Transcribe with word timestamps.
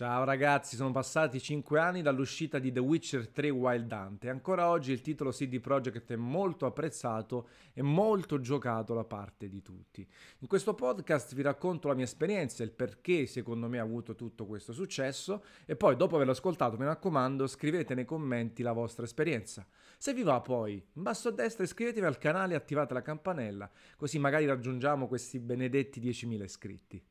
Ciao 0.00 0.24
ragazzi, 0.24 0.76
sono 0.76 0.92
passati 0.92 1.38
5 1.38 1.78
anni 1.78 2.00
dall'uscita 2.00 2.58
di 2.58 2.72
The 2.72 2.80
Witcher 2.80 3.28
3 3.28 3.50
Wild 3.50 3.92
Hunt 3.92 4.24
e 4.24 4.30
ancora 4.30 4.70
oggi 4.70 4.92
il 4.92 5.02
titolo 5.02 5.28
CD 5.28 5.60
Projekt 5.60 6.10
è 6.12 6.16
molto 6.16 6.64
apprezzato 6.64 7.48
e 7.74 7.82
molto 7.82 8.40
giocato 8.40 8.94
da 8.94 9.04
parte 9.04 9.50
di 9.50 9.60
tutti. 9.60 10.08
In 10.38 10.48
questo 10.48 10.72
podcast 10.72 11.34
vi 11.34 11.42
racconto 11.42 11.88
la 11.88 11.94
mia 11.94 12.04
esperienza, 12.04 12.62
il 12.62 12.70
perché 12.70 13.26
secondo 13.26 13.68
me 13.68 13.78
ha 13.78 13.82
avuto 13.82 14.14
tutto 14.14 14.46
questo 14.46 14.72
successo 14.72 15.44
e 15.66 15.76
poi 15.76 15.96
dopo 15.96 16.14
averlo 16.14 16.32
ascoltato 16.32 16.78
mi 16.78 16.86
raccomando 16.86 17.46
scrivete 17.46 17.94
nei 17.94 18.06
commenti 18.06 18.62
la 18.62 18.72
vostra 18.72 19.04
esperienza. 19.04 19.66
Se 19.98 20.14
vi 20.14 20.22
va 20.22 20.40
poi, 20.40 20.82
in 20.94 21.02
basso 21.02 21.28
a 21.28 21.32
destra 21.32 21.64
iscrivetevi 21.64 22.06
al 22.06 22.16
canale 22.16 22.54
e 22.54 22.56
attivate 22.56 22.94
la 22.94 23.02
campanella, 23.02 23.70
così 23.98 24.18
magari 24.18 24.46
raggiungiamo 24.46 25.06
questi 25.06 25.38
benedetti 25.38 26.00
10.000 26.00 26.42
iscritti. 26.42 27.04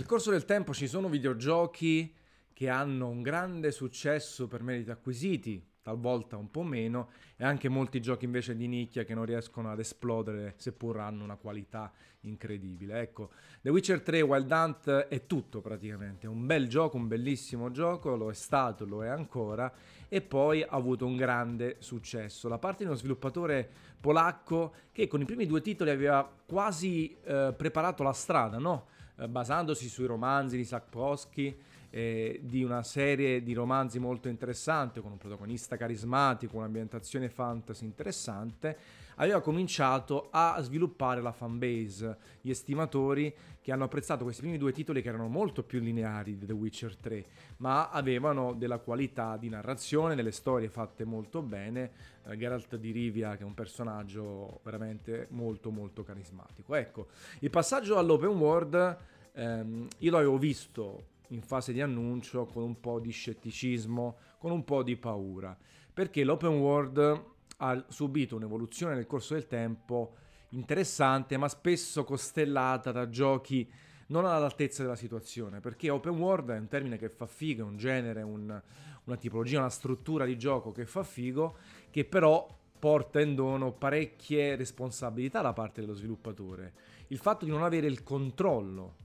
Nel 0.00 0.08
corso 0.08 0.30
del 0.30 0.46
tempo 0.46 0.72
ci 0.72 0.88
sono 0.88 1.10
videogiochi 1.10 2.10
che 2.54 2.70
hanno 2.70 3.08
un 3.08 3.20
grande 3.20 3.70
successo 3.70 4.48
per 4.48 4.62
meriti 4.62 4.90
acquisiti, 4.90 5.62
talvolta 5.82 6.38
un 6.38 6.50
po' 6.50 6.62
meno, 6.62 7.10
e 7.36 7.44
anche 7.44 7.68
molti 7.68 8.00
giochi 8.00 8.24
invece 8.24 8.56
di 8.56 8.66
nicchia 8.66 9.04
che 9.04 9.12
non 9.12 9.26
riescono 9.26 9.70
ad 9.70 9.78
esplodere 9.78 10.54
seppur 10.56 11.00
hanno 11.00 11.22
una 11.22 11.36
qualità 11.36 11.92
incredibile. 12.20 12.98
Ecco, 12.98 13.30
The 13.60 13.68
Witcher 13.68 14.00
3 14.00 14.22
Wild 14.22 14.50
Hunt 14.50 14.90
è 14.90 15.26
tutto 15.26 15.60
praticamente, 15.60 16.26
un 16.26 16.46
bel 16.46 16.66
gioco, 16.66 16.96
un 16.96 17.06
bellissimo 17.06 17.70
gioco, 17.70 18.16
lo 18.16 18.30
è 18.30 18.34
stato, 18.34 18.86
lo 18.86 19.04
è 19.04 19.08
ancora, 19.08 19.70
e 20.08 20.22
poi 20.22 20.62
ha 20.62 20.68
avuto 20.70 21.04
un 21.04 21.16
grande 21.16 21.76
successo. 21.80 22.48
La 22.48 22.58
parte 22.58 22.84
di 22.84 22.88
uno 22.88 22.98
sviluppatore 22.98 23.68
polacco 24.00 24.72
che 24.92 25.06
con 25.06 25.20
i 25.20 25.26
primi 25.26 25.44
due 25.44 25.60
titoli 25.60 25.90
aveva 25.90 26.26
quasi 26.46 27.14
eh, 27.22 27.52
preparato 27.54 28.02
la 28.02 28.14
strada, 28.14 28.56
no? 28.56 28.86
Eh, 29.20 29.28
basandosi 29.28 29.86
sui 29.90 30.06
romanzi 30.06 30.56
di 30.56 30.64
Sapkowski, 30.64 31.54
eh, 31.90 32.40
di 32.42 32.62
una 32.62 32.82
serie 32.82 33.42
di 33.42 33.52
romanzi 33.52 33.98
molto 33.98 34.28
interessante, 34.28 35.02
con 35.02 35.10
un 35.10 35.18
protagonista 35.18 35.76
carismatico, 35.76 36.56
un'ambientazione 36.56 37.28
fantasy 37.28 37.84
interessante, 37.84 38.78
aveva 39.16 39.42
cominciato 39.42 40.28
a 40.30 40.58
sviluppare 40.62 41.20
la 41.20 41.32
fanbase, 41.32 42.16
gli 42.40 42.48
estimatori 42.48 43.34
che 43.60 43.72
hanno 43.72 43.84
apprezzato 43.84 44.24
questi 44.24 44.40
primi 44.40 44.56
due 44.56 44.72
titoli 44.72 45.02
che 45.02 45.08
erano 45.08 45.28
molto 45.28 45.62
più 45.62 45.80
lineari 45.80 46.38
di 46.38 46.46
The 46.46 46.54
Witcher 46.54 46.96
3, 46.96 47.24
ma 47.58 47.90
avevano 47.90 48.54
della 48.54 48.78
qualità 48.78 49.36
di 49.36 49.50
narrazione, 49.50 50.14
delle 50.14 50.32
storie 50.32 50.70
fatte 50.70 51.04
molto 51.04 51.42
bene, 51.42 51.90
eh, 52.24 52.38
Geralt 52.38 52.76
di 52.76 52.90
Rivia 52.90 53.36
che 53.36 53.42
è 53.42 53.46
un 53.46 53.52
personaggio 53.52 54.60
veramente 54.62 55.26
molto 55.30 55.70
molto 55.70 56.02
carismatico. 56.02 56.74
Ecco, 56.74 57.08
il 57.40 57.50
passaggio 57.50 57.98
all'open 57.98 58.30
world 58.30 58.96
ehm, 59.34 59.88
io 59.98 60.10
l'avevo 60.10 60.38
visto 60.38 61.08
in 61.28 61.42
fase 61.42 61.72
di 61.72 61.80
annuncio 61.80 62.46
con 62.46 62.62
un 62.62 62.80
po' 62.80 62.98
di 62.98 63.10
scetticismo, 63.10 64.16
con 64.38 64.50
un 64.50 64.64
po' 64.64 64.82
di 64.82 64.96
paura, 64.96 65.56
perché 65.92 66.24
l'open 66.24 66.58
world 66.58 67.24
ha 67.58 67.84
subito 67.88 68.36
un'evoluzione 68.36 68.94
nel 68.94 69.06
corso 69.06 69.34
del 69.34 69.46
tempo 69.46 70.14
interessante, 70.50 71.36
ma 71.36 71.48
spesso 71.48 72.04
costellata 72.04 72.90
da 72.90 73.08
giochi 73.08 73.70
non 74.06 74.24
all'altezza 74.24 74.82
della 74.82 74.96
situazione, 74.96 75.60
perché 75.60 75.90
open 75.90 76.18
world 76.18 76.50
è 76.50 76.58
un 76.58 76.68
termine 76.68 76.96
che 76.96 77.08
fa 77.08 77.26
figo, 77.26 77.62
è 77.62 77.66
un 77.66 77.76
genere, 77.76 78.22
un, 78.22 78.60
una 79.04 79.16
tipologia, 79.16 79.60
una 79.60 79.68
struttura 79.68 80.24
di 80.24 80.36
gioco 80.36 80.72
che 80.72 80.84
fa 80.84 81.04
figo, 81.04 81.56
che 81.90 82.04
però 82.04 82.58
porta 82.78 83.20
in 83.20 83.34
dono 83.34 83.72
parecchie 83.72 84.56
responsabilità 84.56 85.42
da 85.42 85.52
parte 85.52 85.80
dello 85.80 85.92
sviluppatore. 85.92 86.72
Il 87.08 87.18
fatto 87.18 87.44
di 87.44 87.50
non 87.50 87.62
avere 87.62 87.86
il 87.86 88.02
controllo 88.02 88.96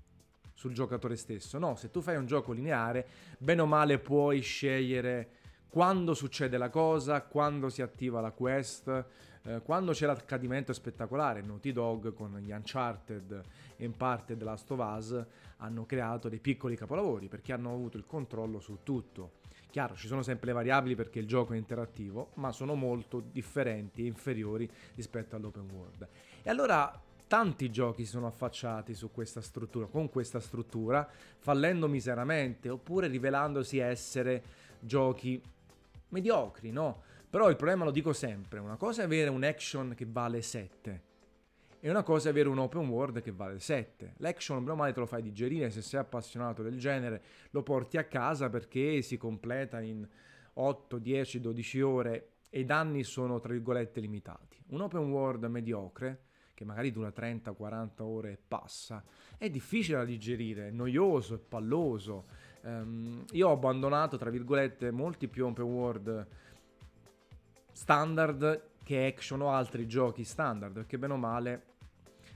sul 0.56 0.74
giocatore 0.74 1.16
stesso. 1.16 1.60
No, 1.60 1.76
se 1.76 1.92
tu 1.92 2.02
fai 2.02 2.16
un 2.16 2.26
gioco 2.26 2.52
lineare, 2.52 3.06
bene 3.38 3.62
o 3.62 3.68
male 3.68 4.00
puoi 4.00 4.40
scegliere 4.40 5.30
quando 5.70 6.14
succede 6.14 6.58
la 6.58 6.70
cosa, 6.70 7.22
quando 7.22 7.70
si 7.70 7.82
attiva 7.82 8.22
la 8.22 8.32
quest, 8.32 9.06
eh, 9.44 9.62
quando 9.62 9.92
c'è 9.92 10.06
l'accadimento 10.06 10.72
spettacolare. 10.72 11.42
Naughty 11.42 11.74
Dog 11.74 12.14
con 12.14 12.40
gli 12.40 12.52
Uncharted 12.52 13.42
e 13.76 13.84
in 13.84 13.96
parte 13.96 14.38
The 14.38 14.44
Last 14.46 14.72
of 14.72 14.80
Us 14.80 15.26
hanno 15.58 15.86
creato 15.86 16.30
dei 16.30 16.40
piccoli 16.40 16.78
capolavori 16.78 17.28
perché 17.28 17.52
hanno 17.52 17.72
avuto 17.72 17.98
il 17.98 18.06
controllo 18.08 18.60
su 18.60 18.80
tutto. 18.84 19.44
Chiaro, 19.70 19.96
ci 19.96 20.08
sono 20.08 20.22
sempre 20.22 20.48
le 20.48 20.54
variabili 20.54 20.96
perché 20.96 21.20
il 21.20 21.28
gioco 21.28 21.52
è 21.52 21.58
interattivo, 21.58 22.30
ma 22.36 22.54
sono 22.54 22.76
molto 22.76 23.20
differenti 23.20 24.04
e 24.04 24.06
inferiori 24.06 24.70
rispetto 24.96 25.36
all'open 25.36 25.70
world. 25.70 26.08
E 26.42 26.50
allora 26.50 26.98
tanti 27.28 27.72
giochi 27.72 28.04
si 28.04 28.12
sono 28.12 28.28
affacciati 28.28 28.94
su 28.94 29.12
questa 29.12 29.42
struttura, 29.42 29.88
con 29.88 30.10
questa 30.10 30.40
struttura, 30.40 31.08
fallendo 31.38 31.88
miseramente 31.88 32.70
oppure 32.70 33.08
rivelandosi 33.08 33.80
essere 33.80 34.44
giochi 34.80 35.42
mediocri, 36.10 36.72
no? 36.72 37.02
Però 37.30 37.50
il 37.50 37.56
problema 37.56 37.84
lo 37.84 37.92
dico 37.92 38.14
sempre, 38.14 38.60
una 38.60 38.78
cosa 38.78 39.02
è 39.02 39.06
avere 39.06 39.30
un 39.30 39.44
action 39.44 39.94
che 39.96 40.06
vale 40.08 40.42
7 40.42 41.02
e 41.86 41.90
una 41.90 42.04
cosa 42.04 42.30
è 42.30 42.32
avere 42.32 42.50
un 42.50 42.58
open 42.58 42.88
world 42.88 43.22
che 43.22 43.32
vale 43.32 43.60
7. 43.60 44.16
L'action, 44.18 44.60
bene 44.60 44.72
o 44.72 44.76
male, 44.76 44.94
te 44.94 45.02
lo 45.02 45.06
fai 45.06 45.22
digerire, 45.22 45.70
se 45.70 45.82
sei 45.82 46.00
appassionato 46.00 46.64
del 46.64 46.80
genere 46.80 47.22
lo 47.52 47.62
porti 47.62 47.98
a 47.98 48.06
casa 48.06 48.50
perché 48.50 49.02
si 49.02 49.18
completa 49.18 49.82
in 49.82 50.08
8, 50.54 50.98
10, 50.98 51.42
12 51.42 51.82
ore 51.82 52.30
e 52.50 52.62
i 52.62 52.66
danni 52.66 53.04
sono, 53.04 53.40
tra 53.40 53.52
virgolette, 53.52 54.00
limitati. 54.00 54.64
Un 54.70 54.82
open 54.82 55.12
world 55.12 55.44
mediocre 55.46 56.22
che 56.56 56.66
magari 56.66 56.92
dura 56.92 57.10
30-40 57.16 57.90
ore 58.02 58.32
e 58.32 58.38
passa, 58.48 59.04
è 59.38 59.50
difficile 59.50 59.98
da 59.98 60.06
digerire, 60.06 60.70
è 60.70 60.72
noioso, 60.72 61.36
è 61.36 61.38
palloso. 61.38 62.26
Um, 62.62 63.24
io 63.34 63.50
ho 63.50 63.52
abbandonato, 63.52 64.18
tra 64.18 64.32
virgolette, 64.32 64.90
molti 64.90 65.28
più 65.28 65.46
open 65.46 65.66
world 65.66 66.28
standard 67.72 68.70
che 68.84 69.06
action 69.06 69.42
o 69.42 69.52
altri 69.52 69.86
giochi 69.86 70.24
standard, 70.24 70.74
perché 70.74 70.98
bene 70.98 71.14
o 71.14 71.18
male 71.18 71.64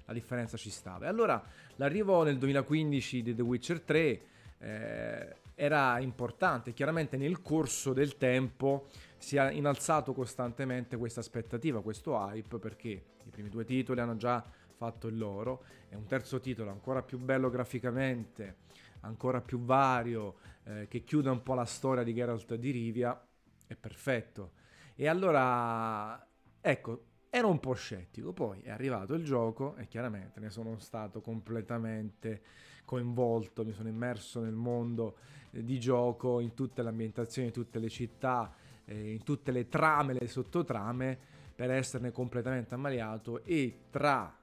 la 0.06 0.14
differenza 0.14 0.58
ci 0.58 0.70
stava. 0.70 1.06
E 1.06 1.08
allora 1.08 1.42
l'arrivo 1.78 2.24
nel 2.24 2.38
2015 2.38 3.24
di 3.24 3.34
The 3.36 3.42
Witcher 3.42 3.82
3 3.82 4.22
eh, 4.58 5.36
era 5.56 6.00
importante. 6.00 6.74
Chiaramente 6.74 7.16
nel 7.16 7.42
corso 7.42 7.94
del 7.94 8.18
tempo 8.18 8.88
si 9.18 9.38
è 9.38 9.52
innalzato 9.52 10.14
costantemente 10.14 10.98
questa 10.98 11.20
aspettativa, 11.20 11.82
questo 11.82 12.16
hype, 12.16 12.58
perché 12.58 13.04
primi 13.40 13.50
due 13.50 13.64
titoli 13.64 14.02
hanno 14.02 14.18
già 14.18 14.44
fatto 14.76 15.08
il 15.08 15.18
loro. 15.18 15.64
E 15.90 15.96
un 15.96 16.06
terzo 16.06 16.40
titolo 16.40 16.70
ancora 16.70 17.02
più 17.02 17.18
bello 17.18 17.50
graficamente, 17.50 18.58
ancora 19.02 19.42
più 19.42 19.60
vario, 19.60 20.36
eh, 20.64 20.88
che 20.88 21.04
chiude 21.04 21.30
un 21.30 21.42
po' 21.42 21.54
la 21.54 21.66
storia 21.66 22.04
di 22.04 22.14
Geralt 22.14 22.56
di 22.56 22.72
Rivia, 22.72 23.20
è 23.66 23.76
perfetto. 23.76 24.52
E 24.96 25.08
allora, 25.08 26.28
ecco, 26.60 27.04
ero 27.30 27.50
un 27.50 27.60
po' 27.60 27.74
scettico, 27.74 28.34
poi 28.34 28.62
è 28.62 28.70
arrivato 28.70 29.14
il 29.14 29.24
gioco 29.24 29.76
e 29.78 29.88
chiaramente 29.88 30.40
ne 30.40 30.50
sono 30.50 30.78
stato 30.80 31.22
completamente 31.22 32.42
coinvolto, 32.84 33.64
mi 33.64 33.72
sono 33.72 33.88
immerso 33.88 34.42
nel 34.42 34.56
mondo 34.56 35.18
eh, 35.52 35.64
di 35.64 35.80
gioco, 35.80 36.40
in 36.40 36.54
tutte 36.54 36.82
le 36.82 36.90
ambientazioni, 36.90 37.48
in 37.48 37.54
tutte 37.54 37.80
le 37.80 37.90
città, 37.90 38.54
eh, 38.86 39.14
in 39.14 39.24
tutte 39.24 39.52
le 39.52 39.70
trame, 39.70 40.14
le 40.14 40.28
sottotrame, 40.28 41.38
per 41.60 41.72
esserne 41.72 42.14
completamente 42.14 42.74
ammaliato 42.74 43.44
e 43.44 43.80
tra 43.90 44.34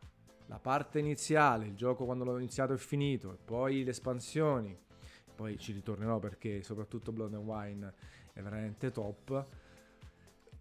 la 0.48 0.58
parte 0.58 0.98
iniziale, 0.98 1.64
il 1.64 1.74
gioco 1.74 2.04
quando 2.04 2.24
l'ho 2.24 2.36
iniziato 2.36 2.74
e 2.74 2.76
finito, 2.76 3.32
e 3.32 3.38
poi 3.42 3.84
le 3.84 3.92
espansioni, 3.92 4.78
poi 5.34 5.56
ci 5.56 5.72
ritornerò 5.72 6.18
perché 6.18 6.62
soprattutto 6.62 7.12
Blood 7.12 7.32
and 7.32 7.46
Wine 7.46 7.94
è 8.34 8.42
veramente 8.42 8.90
top 8.90 9.46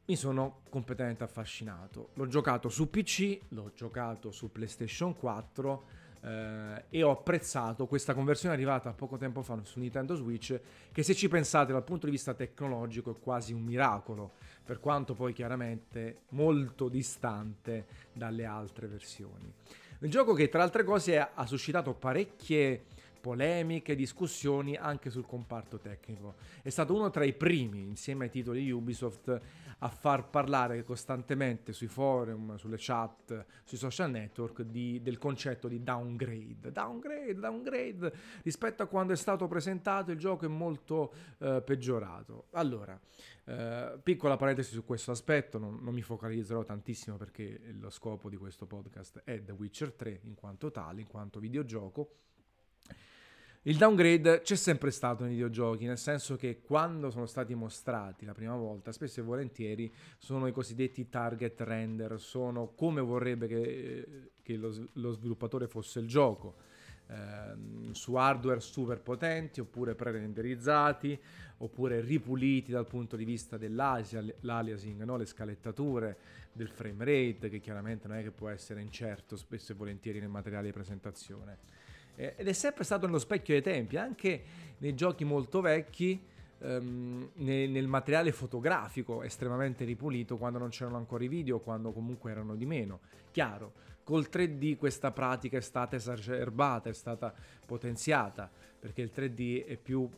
mi 0.05 0.15
sono 0.15 0.61
completamente 0.69 1.25
affascinato. 1.25 2.11
L'ho 2.13 2.27
giocato 2.27 2.69
su 2.69 2.89
PC, 2.89 3.37
l'ho 3.49 3.71
giocato 3.75 4.31
su 4.31 4.49
PlayStation 4.49 5.13
4 5.13 5.83
eh, 6.21 6.85
e 6.89 7.03
ho 7.03 7.11
apprezzato 7.11 7.85
questa 7.85 8.13
conversione 8.13 8.53
arrivata 8.53 8.93
poco 8.93 9.17
tempo 9.17 9.41
fa 9.41 9.59
su 9.63 9.79
Nintendo 9.79 10.15
Switch 10.15 10.57
che 10.93 11.03
se 11.03 11.13
ci 11.15 11.27
pensate 11.27 11.73
dal 11.73 11.83
punto 11.83 12.05
di 12.05 12.13
vista 12.13 12.33
tecnologico 12.33 13.11
è 13.11 13.19
quasi 13.19 13.51
un 13.51 13.63
miracolo, 13.63 14.35
per 14.65 14.79
quanto 14.79 15.13
poi 15.13 15.31
chiaramente 15.31 16.21
molto 16.29 16.89
distante 16.89 17.85
dalle 18.11 18.45
altre 18.45 18.87
versioni. 18.87 19.53
Un 19.99 20.09
gioco 20.09 20.33
che 20.33 20.49
tra 20.49 20.63
altre 20.63 20.83
cose 20.83 21.19
ha 21.19 21.45
suscitato 21.45 21.93
parecchie 21.93 22.85
polemiche, 23.25 23.95
discussioni 23.95 24.75
anche 24.75 25.09
sul 25.09 25.25
comparto 25.25 25.79
tecnico. 25.79 26.35
È 26.61 26.69
stato 26.69 26.93
uno 26.93 27.09
tra 27.09 27.23
i 27.23 27.33
primi, 27.33 27.81
insieme 27.81 28.25
ai 28.25 28.29
titoli 28.29 28.69
Ubisoft, 28.69 29.41
a 29.79 29.89
far 29.89 30.29
parlare 30.29 30.83
costantemente 30.83 31.73
sui 31.73 31.87
forum, 31.87 32.55
sulle 32.57 32.75
chat, 32.77 33.45
sui 33.63 33.79
social 33.79 34.11
network 34.11 34.61
di, 34.61 35.01
del 35.01 35.17
concetto 35.17 35.67
di 35.67 35.81
downgrade. 35.81 36.71
Downgrade, 36.71 37.33
downgrade. 37.33 38.13
Rispetto 38.43 38.83
a 38.83 38.85
quando 38.85 39.13
è 39.13 39.15
stato 39.15 39.47
presentato 39.47 40.11
il 40.11 40.19
gioco 40.19 40.45
è 40.45 40.47
molto 40.47 41.11
eh, 41.39 41.63
peggiorato. 41.65 42.45
Allora, 42.51 42.99
eh, 43.45 43.99
piccola 44.03 44.35
parentesi 44.35 44.71
su 44.71 44.85
questo 44.85 45.09
aspetto, 45.09 45.57
non, 45.57 45.79
non, 45.81 45.95
mi 45.95 46.03
focalizzerò 46.03 46.63
tantissimo 46.63 47.17
perché 47.17 47.59
lo 47.79 47.89
scopo 47.89 48.29
di 48.29 48.37
questo 48.37 48.67
podcast 48.67 49.23
è 49.23 49.43
The 49.43 49.51
Witcher 49.51 49.93
3 49.93 50.19
in 50.25 50.35
quanto 50.35 50.69
tale, 50.69 51.01
in 51.01 51.07
quanto 51.07 51.39
videogioco. 51.39 52.11
Il 53.67 53.77
downgrade 53.77 54.41
c'è 54.41 54.55
sempre 54.55 54.91
stato 54.91 55.23
nei 55.23 55.33
videogiochi, 55.33 55.87
nel 55.87 55.97
senso 55.97 56.35
che 56.35 56.61
quando 56.61 57.09
sono 57.09 57.25
stati 57.25 57.55
mostrati 57.55 58.23
la 58.23 58.35
prima 58.35 58.55
volta, 58.55 58.91
spesso 58.91 59.21
e 59.21 59.23
volentieri 59.23 59.91
sono 60.19 60.45
i 60.45 60.51
cosiddetti 60.51 61.09
target 61.09 61.59
render, 61.61 62.19
sono 62.19 62.73
come 62.75 63.01
vorrebbe 63.01 63.47
che, 63.47 64.07
che 64.43 64.55
lo, 64.55 64.71
lo, 64.93 65.11
sviluppatore 65.13 65.67
fosse 65.67 65.97
il 65.97 66.05
gioco, 66.05 66.57
eh, 67.07 67.93
su 67.93 68.13
hardware 68.13 68.59
super 68.59 69.01
potenti 69.01 69.61
oppure 69.61 69.95
pre-renderizzati, 69.95 71.19
oppure 71.57 72.01
ripuliti 72.01 72.71
dal 72.71 72.85
punto 72.85 73.15
di 73.15 73.25
vista 73.25 73.57
dell'aliasing, 73.57 75.01
no? 75.01 75.17
le 75.17 75.25
scalettature, 75.25 76.17
del 76.51 76.69
frame 76.69 77.03
rate, 77.03 77.49
che 77.49 77.59
chiaramente 77.59 78.07
non 78.07 78.17
è 78.17 78.21
che 78.21 78.29
può 78.29 78.49
essere 78.49 78.79
incerto 78.79 79.35
spesso 79.35 79.71
e 79.71 79.75
volentieri 79.75 80.19
nel 80.19 80.29
materiale 80.29 80.67
di 80.67 80.71
presentazione 80.71 81.84
ed 82.15 82.47
è 82.47 82.53
sempre 82.53 82.83
stato 82.83 83.05
nello 83.05 83.19
specchio 83.19 83.53
dei 83.53 83.63
tempi, 83.63 83.97
anche 83.97 84.43
nei 84.77 84.95
giochi 84.95 85.23
molto 85.23 85.61
vecchi, 85.61 86.19
ehm, 86.59 87.29
nel, 87.35 87.69
nel, 87.69 87.87
materiale 87.87 88.31
fotografico 88.31 89.21
estremamente 89.23 89.83
ripulito 89.83 90.37
quando 90.37 90.57
non 90.57 90.69
c'erano 90.69 90.97
ancora 90.97 91.23
i 91.23 91.27
video, 91.27 91.59
quando 91.59 91.91
comunque 91.91 92.31
erano 92.31 92.55
di 92.55 92.65
meno. 92.65 93.01
Chiaro, 93.31 93.73
col 94.03 94.27
3D 94.31 94.77
questa 94.77 95.11
pratica 95.11 95.57
è 95.57 95.61
stata 95.61 95.95
esacerbata, 95.95 96.89
è 96.89 96.93
stata 96.93 97.33
potenziata, 97.65 98.49
perché 98.79 99.01
il 99.01 99.11
3D 99.13 99.65
è 99.65 99.77
più 99.77 100.09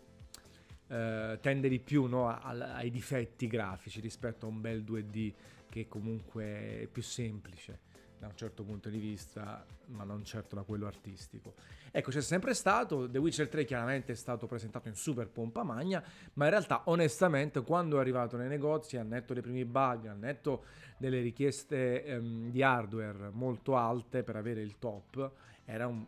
Uh, 0.88 1.38
tende 1.42 1.68
di 1.68 1.80
più 1.80 2.06
no, 2.06 2.30
ai, 2.30 2.62
ai 2.62 2.90
difetti 2.90 3.48
grafici 3.48 4.00
rispetto 4.00 4.46
a 4.46 4.50
un 4.50 4.62
bel 4.62 4.84
2D 4.84 5.34
che 5.68 5.90
comunque 5.90 6.44
è 6.84 6.88
più 6.90 7.02
semplice 7.02 7.80
da 8.20 8.28
un 8.28 8.36
certo 8.36 8.64
punto 8.64 8.90
di 8.90 8.98
vista, 8.98 9.66
ma 9.88 10.04
non 10.04 10.24
certo 10.24 10.56
da 10.56 10.64
quello 10.64 10.88
artistico. 10.88 11.54
Ecco, 11.92 12.10
c'è 12.12 12.22
sempre 12.22 12.54
stato, 12.54 13.10
The 13.10 13.18
Witcher 13.18 13.48
3 13.48 13.66
chiaramente 13.66 14.14
è 14.14 14.16
stato 14.16 14.48
presentato 14.48 14.88
in 14.88 14.96
super 14.96 15.30
pompa 15.30 15.64
magna, 15.64 16.04
ma 16.34 16.46
in 16.46 16.52
realtà 16.52 16.82
onestamente 16.86 17.62
quando 17.62 17.98
è 17.98 18.00
arrivato 18.00 18.38
nei 18.38 18.48
negozi, 18.48 18.98
al 18.98 19.08
netto 19.08 19.34
dei 19.34 19.42
primi 19.42 19.66
bug, 19.66 20.08
al 20.08 20.18
netto 20.18 20.64
delle 20.98 21.22
richieste 21.22 22.04
ehm, 22.04 22.50
di 22.50 22.64
hardware 22.64 23.30
molto 23.32 23.76
alte 23.76 24.24
per 24.24 24.36
avere 24.36 24.62
il 24.62 24.78
top, 24.80 25.32
era 25.66 25.88
un, 25.88 26.04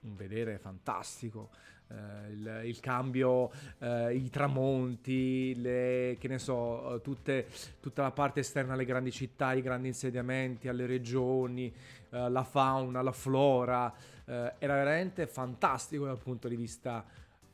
un 0.00 0.16
vedere 0.16 0.58
fantastico 0.58 1.50
eh, 1.88 2.30
il, 2.32 2.60
il, 2.64 2.80
cambio, 2.80 3.50
eh, 3.78 4.14
i 4.14 4.30
tramonti, 4.30 5.60
le, 5.60 6.16
che 6.18 6.28
ne 6.28 6.38
so, 6.38 7.00
tutte, 7.02 7.46
tutta 7.80 8.02
la 8.02 8.10
parte 8.10 8.40
esterna 8.40 8.74
alle 8.74 8.84
grandi 8.84 9.10
città, 9.10 9.52
i 9.52 9.62
grandi 9.62 9.88
insediamenti, 9.88 10.68
alle 10.68 10.86
regioni, 10.86 11.72
eh, 12.10 12.28
la 12.30 12.44
fauna, 12.44 13.02
la 13.02 13.12
flora, 13.12 13.92
eh, 14.24 14.54
era 14.58 14.74
veramente 14.74 15.26
fantastico 15.26 16.06
dal 16.06 16.18
punto 16.18 16.48
di 16.48 16.56
vista 16.56 17.04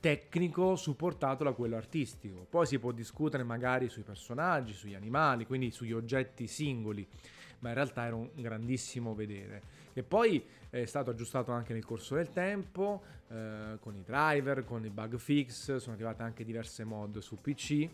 tecnico 0.00 0.76
supportato 0.76 1.44
da 1.44 1.52
quello 1.52 1.76
artistico. 1.76 2.46
Poi 2.48 2.66
si 2.66 2.78
può 2.78 2.90
discutere 2.90 3.42
magari 3.42 3.88
sui 3.88 4.02
personaggi, 4.02 4.72
sugli 4.72 4.94
animali, 4.94 5.46
quindi 5.46 5.70
sugli 5.70 5.92
oggetti 5.92 6.46
singoli, 6.46 7.06
ma 7.60 7.68
in 7.68 7.74
realtà 7.74 8.06
era 8.06 8.16
un 8.16 8.30
grandissimo 8.34 9.14
vedere. 9.14 9.62
E 9.92 10.02
poi 10.02 10.42
è 10.70 10.84
stato 10.86 11.10
aggiustato 11.10 11.52
anche 11.52 11.74
nel 11.74 11.84
corso 11.84 12.14
del 12.14 12.30
tempo, 12.30 13.02
eh, 13.28 13.76
con 13.78 13.94
i 13.94 14.02
driver, 14.02 14.64
con 14.64 14.84
i 14.84 14.90
bug 14.90 15.18
fix, 15.18 15.76
sono 15.76 15.94
arrivate 15.94 16.22
anche 16.22 16.44
diverse 16.44 16.84
mod 16.84 17.18
su 17.18 17.36
PC. 17.36 17.88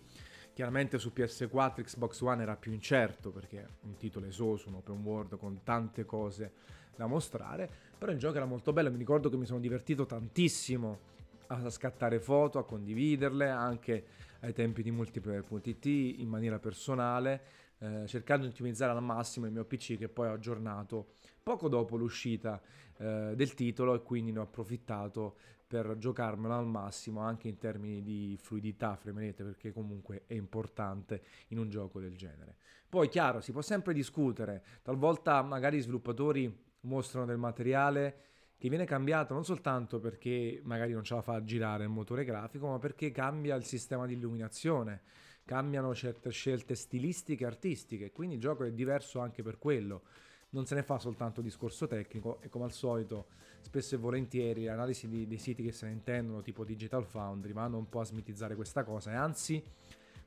Chiaramente 0.54 0.98
su 0.98 1.12
PS4, 1.14 1.82
Xbox 1.82 2.20
One 2.22 2.42
era 2.42 2.56
più 2.56 2.72
incerto 2.72 3.30
perché 3.30 3.66
un 3.82 3.96
titolo 3.96 4.26
esoso, 4.26 4.68
un 4.68 4.76
open 4.76 5.02
world 5.02 5.36
con 5.36 5.60
tante 5.62 6.06
cose 6.06 6.52
da 6.96 7.06
mostrare, 7.06 7.68
però 7.98 8.10
il 8.10 8.18
gioco 8.18 8.36
era 8.36 8.46
molto 8.46 8.72
bello, 8.72 8.90
mi 8.90 8.96
ricordo 8.96 9.28
che 9.28 9.36
mi 9.36 9.44
sono 9.44 9.60
divertito 9.60 10.06
tantissimo 10.06 11.14
a 11.46 11.70
scattare 11.70 12.20
foto, 12.20 12.58
a 12.58 12.64
condividerle 12.64 13.48
anche 13.48 14.06
ai 14.40 14.52
tempi 14.52 14.82
di 14.82 14.90
multiplayer.it 14.90 15.84
in 15.86 16.28
maniera 16.28 16.58
personale, 16.58 17.42
eh, 17.78 18.04
cercando 18.06 18.46
di 18.46 18.52
ottimizzare 18.52 18.92
al 18.92 19.02
massimo 19.02 19.46
il 19.46 19.52
mio 19.52 19.64
PC 19.64 19.98
che 19.98 20.08
poi 20.08 20.28
ho 20.28 20.32
aggiornato 20.32 21.12
poco 21.42 21.68
dopo 21.68 21.96
l'uscita 21.96 22.60
eh, 22.98 23.32
del 23.34 23.54
titolo 23.54 23.94
e 23.94 24.02
quindi 24.02 24.32
ne 24.32 24.40
ho 24.40 24.42
approfittato 24.42 25.36
per 25.66 25.96
giocarmelo 25.98 26.54
al 26.54 26.66
massimo 26.66 27.20
anche 27.20 27.48
in 27.48 27.58
termini 27.58 28.02
di 28.02 28.38
fluidità, 28.40 28.94
frame 28.94 29.26
rate, 29.26 29.42
perché 29.42 29.72
comunque 29.72 30.22
è 30.26 30.34
importante 30.34 31.22
in 31.48 31.58
un 31.58 31.68
gioco 31.68 31.98
del 31.98 32.16
genere. 32.16 32.56
Poi 32.88 33.08
chiaro, 33.08 33.40
si 33.40 33.50
può 33.50 33.62
sempre 33.62 33.92
discutere, 33.92 34.62
talvolta 34.82 35.42
magari 35.42 35.78
i 35.78 35.80
sviluppatori 35.80 36.64
mostrano 36.82 37.26
del 37.26 37.36
materiale 37.36 38.20
che 38.58 38.68
viene 38.68 38.86
cambiato 38.86 39.34
non 39.34 39.44
soltanto 39.44 40.00
perché 40.00 40.60
magari 40.64 40.92
non 40.92 41.04
ce 41.04 41.14
la 41.14 41.22
fa 41.22 41.34
a 41.34 41.44
girare 41.44 41.84
il 41.84 41.90
motore 41.90 42.24
grafico, 42.24 42.68
ma 42.68 42.78
perché 42.78 43.10
cambia 43.10 43.54
il 43.54 43.64
sistema 43.64 44.06
di 44.06 44.14
illuminazione, 44.14 45.02
cambiano 45.44 45.94
certe 45.94 46.30
scelte 46.30 46.74
stilistiche 46.74 47.44
e 47.44 47.46
artistiche, 47.46 48.12
quindi 48.12 48.36
il 48.36 48.40
gioco 48.40 48.64
è 48.64 48.72
diverso 48.72 49.20
anche 49.20 49.42
per 49.42 49.58
quello. 49.58 50.02
Non 50.50 50.64
se 50.64 50.74
ne 50.74 50.82
fa 50.82 50.98
soltanto 50.98 51.42
discorso 51.42 51.86
tecnico 51.86 52.38
e 52.40 52.48
come 52.48 52.64
al 52.64 52.72
solito 52.72 53.26
spesso 53.60 53.96
e 53.96 53.98
volentieri 53.98 54.62
le 54.62 54.70
analisi 54.70 55.08
di, 55.08 55.26
dei 55.26 55.38
siti 55.38 55.62
che 55.62 55.72
se 55.72 55.86
ne 55.86 55.92
intendono 55.92 56.40
tipo 56.40 56.64
Digital 56.64 57.04
Foundry 57.04 57.52
vanno 57.52 57.76
un 57.76 57.88
po' 57.88 58.00
a 58.00 58.04
smitizzare 58.04 58.54
questa 58.54 58.84
cosa 58.84 59.10
e 59.10 59.16
anzi 59.16 59.62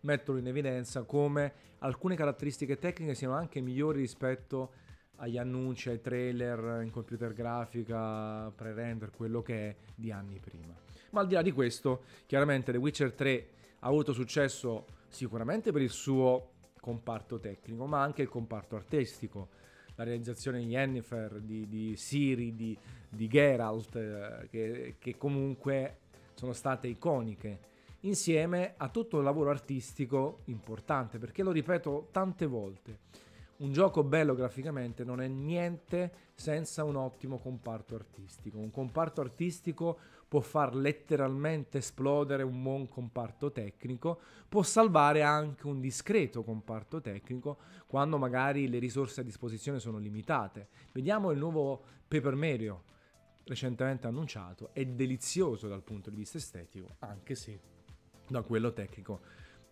mettono 0.02 0.38
in 0.38 0.48
evidenza 0.48 1.04
come 1.04 1.54
alcune 1.80 2.16
caratteristiche 2.16 2.78
tecniche 2.78 3.16
siano 3.16 3.34
anche 3.34 3.62
migliori 3.62 4.02
rispetto 4.02 4.72
agli 5.20 5.38
annunci, 5.38 5.90
ai 5.90 6.02
trailer 6.02 6.82
in 6.84 6.92
computer 6.92 7.34
grafica, 7.34 8.52
pre-render, 8.52 9.12
quello 9.12 9.42
che 9.42 9.70
è 9.70 9.76
di 9.96 10.12
anni 10.12 10.40
prima. 10.40 10.76
Ma 11.12 11.22
al 11.22 11.28
di 11.28 11.34
là 11.36 11.42
di 11.42 11.52
questo, 11.52 12.04
chiaramente 12.26 12.72
The 12.72 12.78
Witcher 12.78 13.14
3 13.14 13.48
ha 13.80 13.88
avuto 13.88 14.14
successo 14.14 14.86
sicuramente 15.08 15.72
per 15.72 15.82
il 15.82 15.90
suo 15.90 16.52
comparto 16.80 17.40
tecnico, 17.40 17.86
ma 17.86 18.02
anche 18.02 18.22
il 18.22 18.30
comparto 18.30 18.76
artistico 18.76 19.58
la 20.00 20.06
realizzazione 20.06 20.60
di 20.60 20.68
Yennefer, 20.68 21.42
di, 21.42 21.68
di 21.68 21.96
Siri, 21.98 22.56
di, 22.56 22.78
di 23.10 23.28
Geralt, 23.28 23.96
eh, 23.98 24.48
che, 24.50 24.96
che 24.98 25.18
comunque 25.18 25.98
sono 26.36 26.54
state 26.54 26.88
iconiche 26.88 27.68
insieme 28.02 28.76
a 28.78 28.88
tutto 28.88 29.18
il 29.18 29.26
lavoro 29.26 29.50
artistico 29.50 30.40
importante, 30.46 31.18
perché 31.18 31.44
lo 31.44 31.52
ripeto 31.52 32.08
tante 32.12 32.46
volte, 32.46 33.00
un 33.60 33.74
gioco 33.74 34.04
bello 34.04 34.36
graficamente 34.36 35.04
non 35.04 35.22
è 35.22 35.28
niente 35.28 36.28
senza 36.34 36.84
un 36.84 36.96
ottimo 36.96 37.38
comparto 37.38 37.96
artistico. 37.96 38.58
Un 38.58 38.72
comparto 38.72 39.22
artistico 39.22 39.98
può 40.28 40.40
far 40.40 40.76
letteralmente 40.76 41.80
esplodere 41.80 42.44
un 42.44 42.62
buon 42.62 42.88
comparto 42.88 43.52
tecnico, 43.52 44.20
può 44.48 44.64
salvare 44.64 45.24
anche 45.24 45.68
un 45.68 45.82
discreto 45.82 46.44
comparto 46.44 47.02
tecnico 47.02 47.58
quando 47.88 48.18
magari 48.18 48.70
le 48.70 48.80
risorse 48.80 49.22
a 49.22 49.24
disposizione 49.24 49.80
sono 49.80 49.98
limitate. 49.98 50.68
Vediamo 50.92 51.32
il 51.32 51.40
nuovo 51.40 51.84
Paper 52.08 52.36
Mario 52.36 52.84
recentemente 53.44 54.08
annunciato, 54.08 54.70
è 54.74 54.86
delizioso 54.86 55.68
dal 55.68 55.82
punto 55.82 56.10
di 56.10 56.16
vista 56.16 56.38
estetico, 56.38 56.96
anche 57.00 57.34
se 57.36 57.60
da 58.28 58.44
quello 58.44 58.72
tecnico 58.72 59.22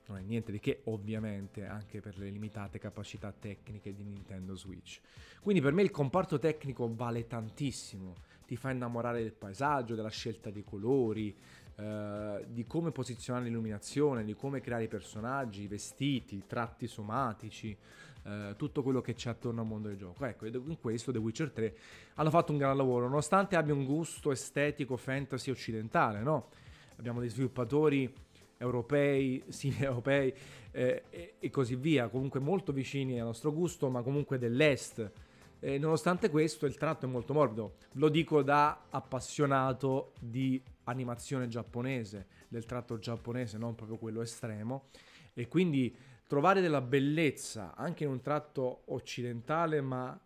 non 0.07 0.17
è 0.17 0.21
niente 0.21 0.51
di 0.51 0.59
che 0.59 0.81
ovviamente 0.85 1.65
anche 1.65 1.99
per 1.99 2.17
le 2.17 2.29
limitate 2.29 2.79
capacità 2.79 3.33
tecniche 3.37 3.93
di 3.93 4.03
Nintendo 4.03 4.55
Switch. 4.55 4.99
Quindi 5.41 5.61
per 5.61 5.73
me 5.73 5.81
il 5.81 5.91
comparto 5.91 6.39
tecnico 6.39 6.89
vale 6.93 7.27
tantissimo, 7.27 8.13
ti 8.45 8.55
fa 8.55 8.71
innamorare 8.71 9.21
del 9.21 9.33
paesaggio, 9.33 9.95
della 9.95 10.09
scelta 10.09 10.49
dei 10.49 10.63
colori, 10.63 11.35
eh, 11.75 12.45
di 12.47 12.65
come 12.65 12.91
posizionare 12.91 13.45
l'illuminazione, 13.45 14.23
di 14.23 14.33
come 14.33 14.61
creare 14.61 14.85
i 14.85 14.87
personaggi, 14.87 15.63
i 15.63 15.67
vestiti, 15.67 16.35
i 16.35 16.43
tratti 16.47 16.87
somatici, 16.87 17.77
eh, 18.23 18.55
tutto 18.57 18.81
quello 18.81 19.01
che 19.01 19.13
c'è 19.13 19.29
attorno 19.29 19.61
al 19.61 19.67
mondo 19.67 19.89
del 19.89 19.97
gioco. 19.97 20.25
Ecco, 20.25 20.45
in 20.45 20.77
questo 20.79 21.11
The 21.11 21.17
Witcher 21.17 21.51
3 21.51 21.77
hanno 22.15 22.29
fatto 22.29 22.51
un 22.51 22.57
gran 22.57 22.75
lavoro, 22.75 23.07
nonostante 23.07 23.55
abbia 23.55 23.73
un 23.73 23.85
gusto 23.85 24.31
estetico 24.31 24.97
fantasy 24.97 25.51
occidentale, 25.51 26.21
no? 26.21 26.49
Abbiamo 26.97 27.19
dei 27.19 27.29
sviluppatori 27.29 28.11
europei, 28.57 29.43
simili 29.49 29.83
europei 29.83 30.33
eh, 30.71 31.03
e, 31.39 31.49
così 31.49 31.75
via, 31.75 32.07
comunque 32.07 32.39
molto 32.39 32.71
vicini 32.71 33.19
al 33.19 33.25
nostro 33.25 33.51
gusto, 33.51 33.89
ma 33.89 34.01
comunque 34.01 34.37
dell'est. 34.37 35.11
E 35.59 35.79
nonostante 35.79 36.29
questo 36.29 36.67
il 36.67 36.77
tratto 36.77 37.07
è 37.07 37.09
molto 37.09 37.33
morbido, 37.33 37.77
lo 37.93 38.09
dico 38.09 38.43
da 38.43 38.83
appassionato 38.89 40.13
di 40.19 40.61
animazione 40.83 41.47
giapponese, 41.47 42.27
del 42.47 42.65
tratto 42.65 42.99
giapponese, 42.99 43.57
non 43.57 43.73
proprio 43.73 43.97
quello 43.97 44.21
estremo, 44.21 44.89
e 45.33 45.47
quindi 45.47 45.95
trovare 46.27 46.61
della 46.61 46.81
bellezza 46.81 47.73
anche 47.75 48.03
in 48.03 48.11
un 48.11 48.21
tratto 48.21 48.83
occidentale, 48.85 49.81
ma 49.81 50.19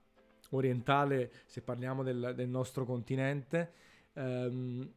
orientale, 0.49 1.31
se 1.45 1.61
parliamo 1.61 2.03
del, 2.03 2.33
del 2.35 2.49
nostro 2.49 2.83
continente, 2.83 3.71
ehm, 4.13 4.91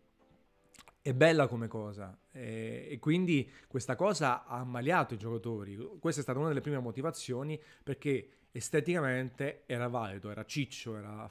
è 1.06 1.12
bella 1.12 1.48
come 1.48 1.68
cosa 1.68 2.16
e, 2.32 2.88
e, 2.90 2.98
quindi 2.98 3.46
questa 3.68 3.94
cosa 3.94 4.46
ha 4.46 4.60
ammaliato 4.60 5.12
i 5.12 5.18
giocatori. 5.18 5.76
Questa 6.00 6.20
è 6.20 6.22
stata 6.22 6.38
una 6.38 6.48
delle 6.48 6.62
prime 6.62 6.78
motivazioni 6.78 7.60
perché 7.82 8.28
esteticamente 8.50 9.64
era 9.66 9.86
valido, 9.88 10.30
era 10.30 10.46
ciccio, 10.46 10.96
era, 10.96 11.30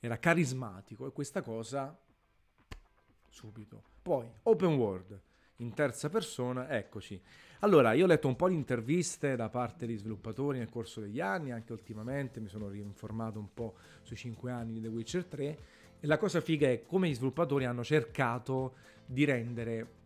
era 0.00 0.18
carismatico 0.18 1.06
e 1.06 1.12
questa 1.12 1.40
cosa 1.40 1.96
subito. 3.28 3.84
Poi, 4.02 4.28
open 4.42 4.74
world, 4.74 5.20
in 5.58 5.72
terza 5.72 6.08
persona, 6.08 6.68
eccoci. 6.76 7.22
Allora, 7.60 7.92
io 7.92 8.06
ho 8.06 8.08
letto 8.08 8.26
un 8.26 8.34
po' 8.34 8.48
di 8.48 8.56
interviste 8.56 9.36
da 9.36 9.48
parte 9.48 9.86
degli 9.86 9.98
sviluppatori 9.98 10.58
nel 10.58 10.68
corso 10.68 11.00
degli 11.00 11.20
anni, 11.20 11.52
anche 11.52 11.70
ultimamente 11.70 12.40
mi 12.40 12.48
sono 12.48 12.68
rinformato 12.68 13.38
un 13.38 13.54
po' 13.54 13.76
sui 14.02 14.16
5 14.16 14.50
anni 14.50 14.72
di 14.72 14.80
The 14.80 14.88
Witcher 14.88 15.24
3 15.26 15.58
e 16.04 16.08
la 16.08 16.18
cosa 16.18 16.40
figa 16.40 16.68
è 16.68 16.82
come 16.84 17.08
gli 17.08 17.14
sviluppatori 17.14 17.64
hanno 17.64 17.84
cercato 17.84 18.74
di 19.12 19.24
rendere 19.24 20.00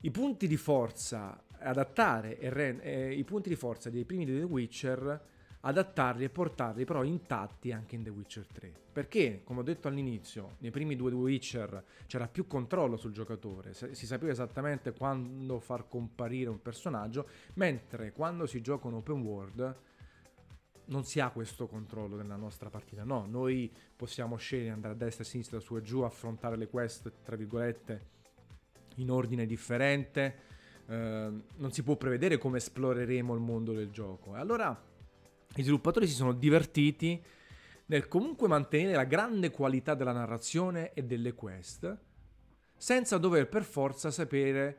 i 0.00 0.10
punti 0.10 0.46
di 0.46 0.56
forza, 0.56 1.42
adattare 1.58 2.36
rend- 2.40 2.80
eh, 2.84 3.12
i 3.12 3.24
punti 3.24 3.48
di 3.48 3.56
forza 3.56 3.88
dei 3.88 4.04
primi 4.04 4.26
di 4.26 4.38
The 4.38 4.44
Witcher 4.44 5.32
adattarli 5.66 6.24
e 6.24 6.28
portarli 6.28 6.84
però 6.84 7.02
intatti 7.04 7.72
anche 7.72 7.94
in 7.94 8.02
The 8.02 8.10
Witcher 8.10 8.46
3. 8.46 8.72
Perché, 8.92 9.40
come 9.42 9.60
ho 9.60 9.62
detto 9.62 9.88
all'inizio, 9.88 10.56
nei 10.58 10.70
primi 10.70 10.94
due 10.94 11.10
The 11.10 11.16
Witcher 11.16 11.84
c'era 12.06 12.28
più 12.28 12.46
controllo 12.46 12.96
sul 12.96 13.12
giocatore, 13.12 13.72
si 13.72 14.06
sapeva 14.06 14.30
esattamente 14.30 14.92
quando 14.92 15.58
far 15.58 15.88
comparire 15.88 16.50
un 16.50 16.60
personaggio, 16.60 17.26
mentre 17.54 18.12
quando 18.12 18.44
si 18.44 18.60
gioca 18.60 18.88
un 18.88 18.94
open 18.94 19.22
world 19.22 19.76
non 20.86 21.04
si 21.04 21.20
ha 21.20 21.30
questo 21.30 21.66
controllo 21.66 22.16
nella 22.16 22.36
nostra 22.36 22.70
partita. 22.70 23.04
No, 23.04 23.26
noi 23.26 23.72
possiamo 23.96 24.36
scegliere 24.36 24.70
andare 24.70 24.94
a 24.94 24.96
destra, 24.96 25.24
a 25.24 25.26
sinistra, 25.26 25.60
su 25.60 25.76
e 25.76 25.82
giù, 25.82 26.00
affrontare 26.00 26.56
le 26.56 26.68
quest, 26.68 27.10
tra 27.22 27.36
virgolette, 27.36 28.06
in 28.96 29.10
ordine 29.10 29.46
differente. 29.46 30.52
Eh, 30.86 31.32
non 31.56 31.72
si 31.72 31.82
può 31.82 31.96
prevedere 31.96 32.38
come 32.38 32.58
esploreremo 32.58 33.34
il 33.34 33.40
mondo 33.40 33.72
del 33.72 33.90
gioco. 33.90 34.36
E 34.36 34.38
allora 34.38 34.78
gli 35.54 35.62
sviluppatori 35.62 36.06
si 36.06 36.14
sono 36.14 36.32
divertiti 36.32 37.22
nel 37.86 38.08
comunque 38.08 38.48
mantenere 38.48 38.94
la 38.94 39.04
grande 39.04 39.50
qualità 39.50 39.94
della 39.94 40.12
narrazione 40.12 40.92
e 40.94 41.04
delle 41.04 41.34
quest, 41.34 41.96
senza 42.76 43.18
dover 43.18 43.48
per 43.48 43.62
forza 43.62 44.10
sapere 44.10 44.78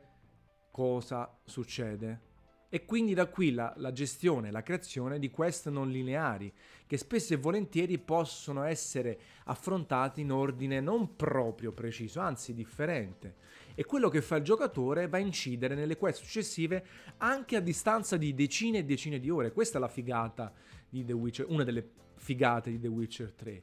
cosa 0.70 1.38
succede. 1.44 2.25
E 2.68 2.84
quindi 2.84 3.14
da 3.14 3.26
qui 3.26 3.52
la, 3.52 3.72
la 3.76 3.92
gestione, 3.92 4.50
la 4.50 4.62
creazione 4.62 5.18
di 5.18 5.30
quest 5.30 5.68
non 5.68 5.90
lineari, 5.90 6.52
che 6.86 6.96
spesso 6.96 7.34
e 7.34 7.36
volentieri 7.36 7.98
possono 7.98 8.64
essere 8.64 9.18
affrontati 9.44 10.22
in 10.22 10.32
ordine 10.32 10.80
non 10.80 11.14
proprio 11.14 11.72
preciso, 11.72 12.20
anzi 12.20 12.54
differente. 12.54 13.36
E 13.74 13.84
quello 13.84 14.08
che 14.08 14.22
fa 14.22 14.36
il 14.36 14.42
giocatore 14.42 15.06
va 15.06 15.18
a 15.18 15.20
incidere 15.20 15.74
nelle 15.74 15.96
quest 15.96 16.22
successive 16.22 16.84
anche 17.18 17.56
a 17.56 17.60
distanza 17.60 18.16
di 18.16 18.34
decine 18.34 18.78
e 18.78 18.84
decine 18.84 19.20
di 19.20 19.30
ore. 19.30 19.52
Questa 19.52 19.78
è 19.78 19.80
la 19.80 19.88
figata 19.88 20.52
di 20.88 21.04
The 21.04 21.12
Witcher, 21.12 21.46
una 21.48 21.62
delle 21.62 21.88
figate 22.16 22.70
di 22.70 22.80
The 22.80 22.88
Witcher 22.88 23.32
3. 23.32 23.62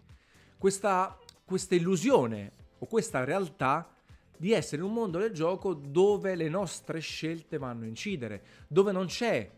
Questa, 0.58 1.18
questa 1.44 1.76
illusione 1.76 2.52
o 2.78 2.86
questa 2.86 3.24
realtà 3.24 3.90
di 4.38 4.52
essere 4.52 4.82
in 4.82 4.88
un 4.88 4.94
mondo 4.94 5.20
del 5.20 5.32
gioco 5.32 5.74
dove 5.74 6.36
le 6.36 6.50
nostre 6.50 7.00
scelte 7.00 7.58
vanno 7.58 7.84
a 7.84 7.88
incidere, 7.88 8.44
dove 8.68 8.92
non 8.92 9.06
c'è 9.06 9.50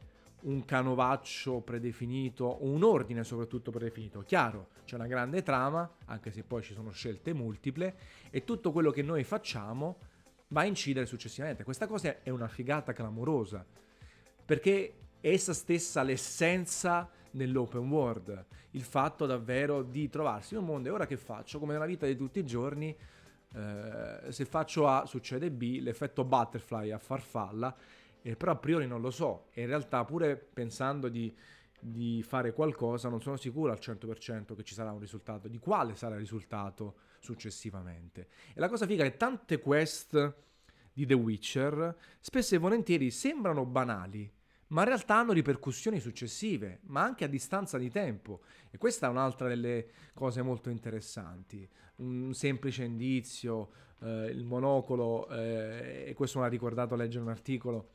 un 0.41 0.63
canovaccio 0.63 1.61
predefinito, 1.61 2.57
un 2.61 2.83
ordine 2.83 3.23
soprattutto 3.23 3.71
predefinito. 3.71 4.21
Chiaro, 4.21 4.67
c'è 4.85 4.95
una 4.95 5.07
grande 5.07 5.41
trama, 5.41 5.89
anche 6.05 6.31
se 6.31 6.43
poi 6.43 6.61
ci 6.61 6.73
sono 6.73 6.91
scelte 6.91 7.33
multiple, 7.33 7.95
e 8.29 8.43
tutto 8.43 8.71
quello 8.71 8.91
che 8.91 9.01
noi 9.01 9.23
facciamo 9.23 9.97
va 10.49 10.61
a 10.61 10.65
incidere 10.65 11.07
successivamente. 11.07 11.63
Questa 11.63 11.87
cosa 11.87 12.21
è 12.21 12.29
una 12.29 12.47
figata 12.47 12.93
clamorosa, 12.93 13.65
perché 14.45 14.93
è 15.19 15.29
essa 15.29 15.53
stessa 15.53 16.03
l'essenza 16.03 17.09
nell'open 17.31 17.89
world, 17.89 18.45
il 18.71 18.83
fatto 18.83 19.25
davvero 19.25 19.81
di 19.81 20.09
trovarsi 20.09 20.53
in 20.53 20.59
un 20.59 20.67
mondo 20.67 20.89
e 20.89 20.91
ora 20.91 21.07
che 21.07 21.17
faccio, 21.17 21.57
come 21.57 21.73
nella 21.73 21.87
vita 21.87 22.05
di 22.05 22.15
tutti 22.15 22.37
i 22.37 22.45
giorni, 22.45 22.95
eh, 23.53 24.31
se 24.31 24.45
faccio 24.45 24.87
A 24.87 25.05
succede 25.05 25.51
B, 25.51 25.79
l'effetto 25.81 26.23
butterfly 26.23 26.91
a 26.91 26.97
farfalla, 26.97 27.75
eh, 28.21 28.35
però 28.35 28.51
a 28.53 28.55
priori 28.57 28.87
non 28.87 29.01
lo 29.01 29.11
so 29.11 29.47
e 29.51 29.61
in 29.61 29.67
realtà 29.67 30.03
pure 30.03 30.35
pensando 30.35 31.09
di, 31.09 31.33
di 31.79 32.23
fare 32.23 32.53
qualcosa 32.53 33.09
non 33.09 33.21
sono 33.21 33.37
sicuro 33.37 33.71
al 33.71 33.79
100% 33.79 34.55
che 34.55 34.63
ci 34.63 34.73
sarà 34.73 34.91
un 34.91 34.99
risultato, 34.99 35.47
di 35.47 35.59
quale 35.59 35.95
sarà 35.95 36.15
il 36.15 36.21
risultato 36.21 36.95
successivamente. 37.19 38.27
E 38.53 38.59
la 38.59 38.69
cosa 38.69 38.85
figa 38.85 39.03
è 39.03 39.11
che 39.11 39.17
tante 39.17 39.59
quest 39.59 40.35
di 40.91 41.05
The 41.05 41.13
Witcher 41.13 41.95
spesso 42.19 42.55
e 42.55 42.57
volentieri 42.57 43.11
sembrano 43.11 43.65
banali, 43.65 44.31
ma 44.67 44.81
in 44.81 44.87
realtà 44.87 45.17
hanno 45.17 45.33
ripercussioni 45.33 45.99
successive, 45.99 46.79
ma 46.83 47.03
anche 47.03 47.23
a 47.23 47.27
distanza 47.27 47.77
di 47.77 47.89
tempo. 47.89 48.41
E 48.71 48.77
questa 48.77 49.07
è 49.07 49.09
un'altra 49.09 49.47
delle 49.47 49.87
cose 50.13 50.41
molto 50.41 50.69
interessanti. 50.69 51.67
Un 51.97 52.33
semplice 52.33 52.83
indizio, 52.83 53.69
eh, 53.99 54.25
il 54.25 54.43
monocolo, 54.43 55.27
eh, 55.29 56.05
e 56.07 56.13
questo 56.13 56.39
mi 56.39 56.45
ha 56.45 56.49
ricordato 56.49 56.95
leggere 56.95 57.23
un 57.23 57.29
articolo 57.29 57.91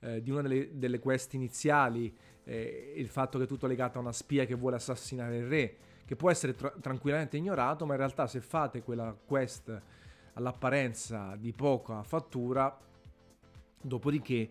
eh, 0.00 0.22
di 0.22 0.30
una 0.30 0.42
delle, 0.42 0.70
delle 0.78 0.98
quest 0.98 1.34
iniziali, 1.34 2.14
eh, 2.44 2.94
il 2.96 3.08
fatto 3.08 3.38
che 3.38 3.44
è 3.44 3.46
tutto 3.46 3.66
legato 3.66 3.98
a 3.98 4.00
una 4.00 4.12
spia 4.12 4.44
che 4.44 4.54
vuole 4.54 4.76
assassinare 4.76 5.38
il 5.38 5.46
re, 5.46 5.76
che 6.04 6.16
può 6.16 6.30
essere 6.30 6.54
tra- 6.54 6.74
tranquillamente 6.80 7.36
ignorato, 7.36 7.84
ma 7.84 7.92
in 7.92 7.98
realtà 7.98 8.26
se 8.26 8.40
fate 8.40 8.82
quella 8.82 9.16
quest 9.24 9.80
all'apparenza 10.34 11.36
di 11.36 11.52
poca 11.52 12.02
fattura, 12.02 12.76
dopodiché 13.80 14.50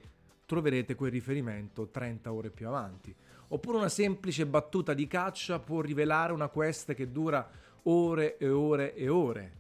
troverete 0.52 0.96
quel 0.96 1.12
riferimento 1.12 1.88
30 1.88 2.34
ore 2.34 2.50
più 2.50 2.68
avanti. 2.68 3.16
Oppure 3.48 3.78
una 3.78 3.88
semplice 3.88 4.46
battuta 4.46 4.94
di 4.94 5.08
caccia 5.08 5.60
può 5.60 5.80
rivelare 5.80 6.34
una 6.34 6.50
quest 6.50 6.94
che 6.94 7.10
dura 7.10 7.50
ore 7.84 8.36
e 8.38 8.50
ore 8.50 8.94
e 8.94 9.08
ore. 9.08 9.60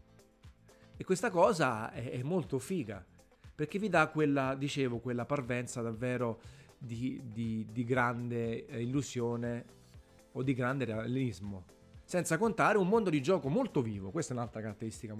E 0.98 1.06
questa 1.06 1.30
cosa 1.30 1.94
è, 1.94 2.22
molto 2.24 2.60
figa, 2.60 3.04
perché 3.56 3.80
vi 3.80 3.88
dà 3.88 4.10
quella, 4.10 4.54
dicevo, 4.54 4.98
quella 4.98 5.24
parvenza 5.24 5.82
davvero 5.82 6.42
di, 6.78 7.22
di, 7.24 7.66
di 7.72 7.86
grande 7.86 8.66
eh, 8.66 8.82
illusione 8.82 9.64
o 10.34 10.44
di 10.44 10.54
grande 10.54 10.84
realismo. 10.84 11.64
Senza 12.04 12.38
contare 12.38 12.78
un 12.78 12.90
mondo 12.90 13.10
di 13.10 13.22
gioco 13.22 13.48
molto 13.48 13.82
vivo, 13.82 14.12
questa 14.12 14.34
è 14.34 14.36
un'altra 14.36 14.60
caratteristica 14.60 15.16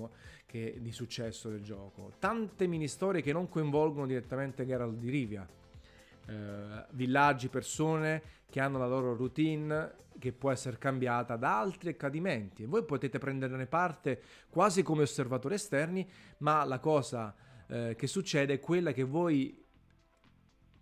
che, 0.46 0.80
di 0.82 0.92
successo 0.92 1.50
del 1.50 1.64
gioco. 1.64 2.12
Tante 2.20 2.68
mini 2.68 2.90
storie 2.90 3.22
che 3.22 3.32
non 3.32 3.48
coinvolgono 3.48 4.06
direttamente 4.06 4.66
Geralt 4.66 4.98
di 4.98 5.10
Rivia, 5.10 5.48
eh, 6.32 6.86
villaggi, 6.92 7.50
persone 7.50 8.22
che 8.50 8.60
hanno 8.60 8.78
la 8.78 8.88
loro 8.88 9.16
routine 9.16 10.00
che 10.18 10.32
può 10.32 10.52
essere 10.52 10.78
cambiata 10.78 11.36
da 11.36 11.60
altri 11.60 11.90
accadimenti 11.90 12.66
voi 12.66 12.84
potete 12.84 13.18
prenderne 13.18 13.66
parte 13.66 14.22
quasi 14.50 14.84
come 14.84 15.04
osservatori 15.04 15.56
esterni, 15.56 16.08
ma 16.40 16.64
la 16.64 16.80
cosa 16.80 17.34
eh, 17.68 17.96
che 17.98 18.08
succede 18.08 18.56
è 18.56 18.60
quella 18.60 18.92
che 18.92 19.04
voi 19.04 19.62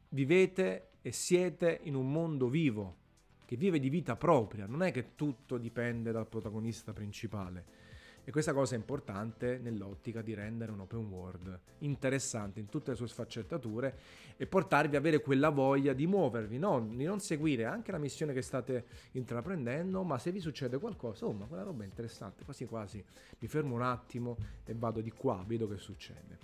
vivete 0.09 0.89
e 1.01 1.11
siete 1.11 1.79
in 1.83 1.95
un 1.95 2.11
mondo 2.11 2.47
vivo, 2.49 2.97
che 3.45 3.55
vive 3.55 3.79
di 3.79 3.89
vita 3.89 4.15
propria, 4.15 4.65
non 4.65 4.83
è 4.83 4.91
che 4.91 5.15
tutto 5.15 5.57
dipende 5.57 6.11
dal 6.11 6.27
protagonista 6.27 6.93
principale. 6.93 7.87
E 8.29 8.31
questa 8.31 8.53
cosa 8.53 8.75
è 8.75 8.77
importante 8.77 9.57
nell'ottica 9.57 10.21
di 10.21 10.35
rendere 10.35 10.71
un 10.71 10.81
open 10.81 11.07
world 11.07 11.59
interessante 11.79 12.59
in 12.59 12.69
tutte 12.69 12.91
le 12.91 12.95
sue 12.95 13.07
sfaccettature 13.07 13.97
e 14.37 14.45
portarvi 14.45 14.95
ad 14.95 15.01
avere 15.01 15.19
quella 15.19 15.49
voglia 15.49 15.93
di 15.93 16.05
muovervi, 16.05 16.59
no? 16.59 16.79
di 16.79 17.05
non 17.05 17.19
seguire 17.21 17.65
anche 17.65 17.91
la 17.91 17.97
missione 17.97 18.31
che 18.31 18.43
state 18.43 18.85
intraprendendo, 19.13 20.03
ma 20.03 20.19
se 20.19 20.31
vi 20.31 20.39
succede 20.41 20.77
qualcosa, 20.77 21.25
oh 21.25 21.33
ma 21.33 21.45
quella 21.45 21.63
roba 21.63 21.81
è 21.81 21.87
interessante, 21.87 22.43
quasi 22.43 22.67
quasi 22.67 23.03
mi 23.39 23.47
fermo 23.47 23.73
un 23.73 23.81
attimo 23.81 24.37
e 24.63 24.75
vado 24.75 25.01
di 25.01 25.09
qua, 25.09 25.43
vedo 25.47 25.67
che 25.67 25.77
succede. 25.77 26.37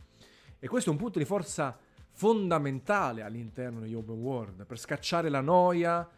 E 0.58 0.68
questo 0.68 0.90
è 0.90 0.92
un 0.92 0.98
punto 0.98 1.20
di 1.20 1.26
forza 1.26 1.78
fondamentale 2.14 3.22
all'interno 3.22 3.82
degli 3.82 3.94
open 3.94 4.16
world, 4.16 4.66
per 4.66 4.80
scacciare 4.80 5.30
la 5.30 5.42
noia, 5.42 6.10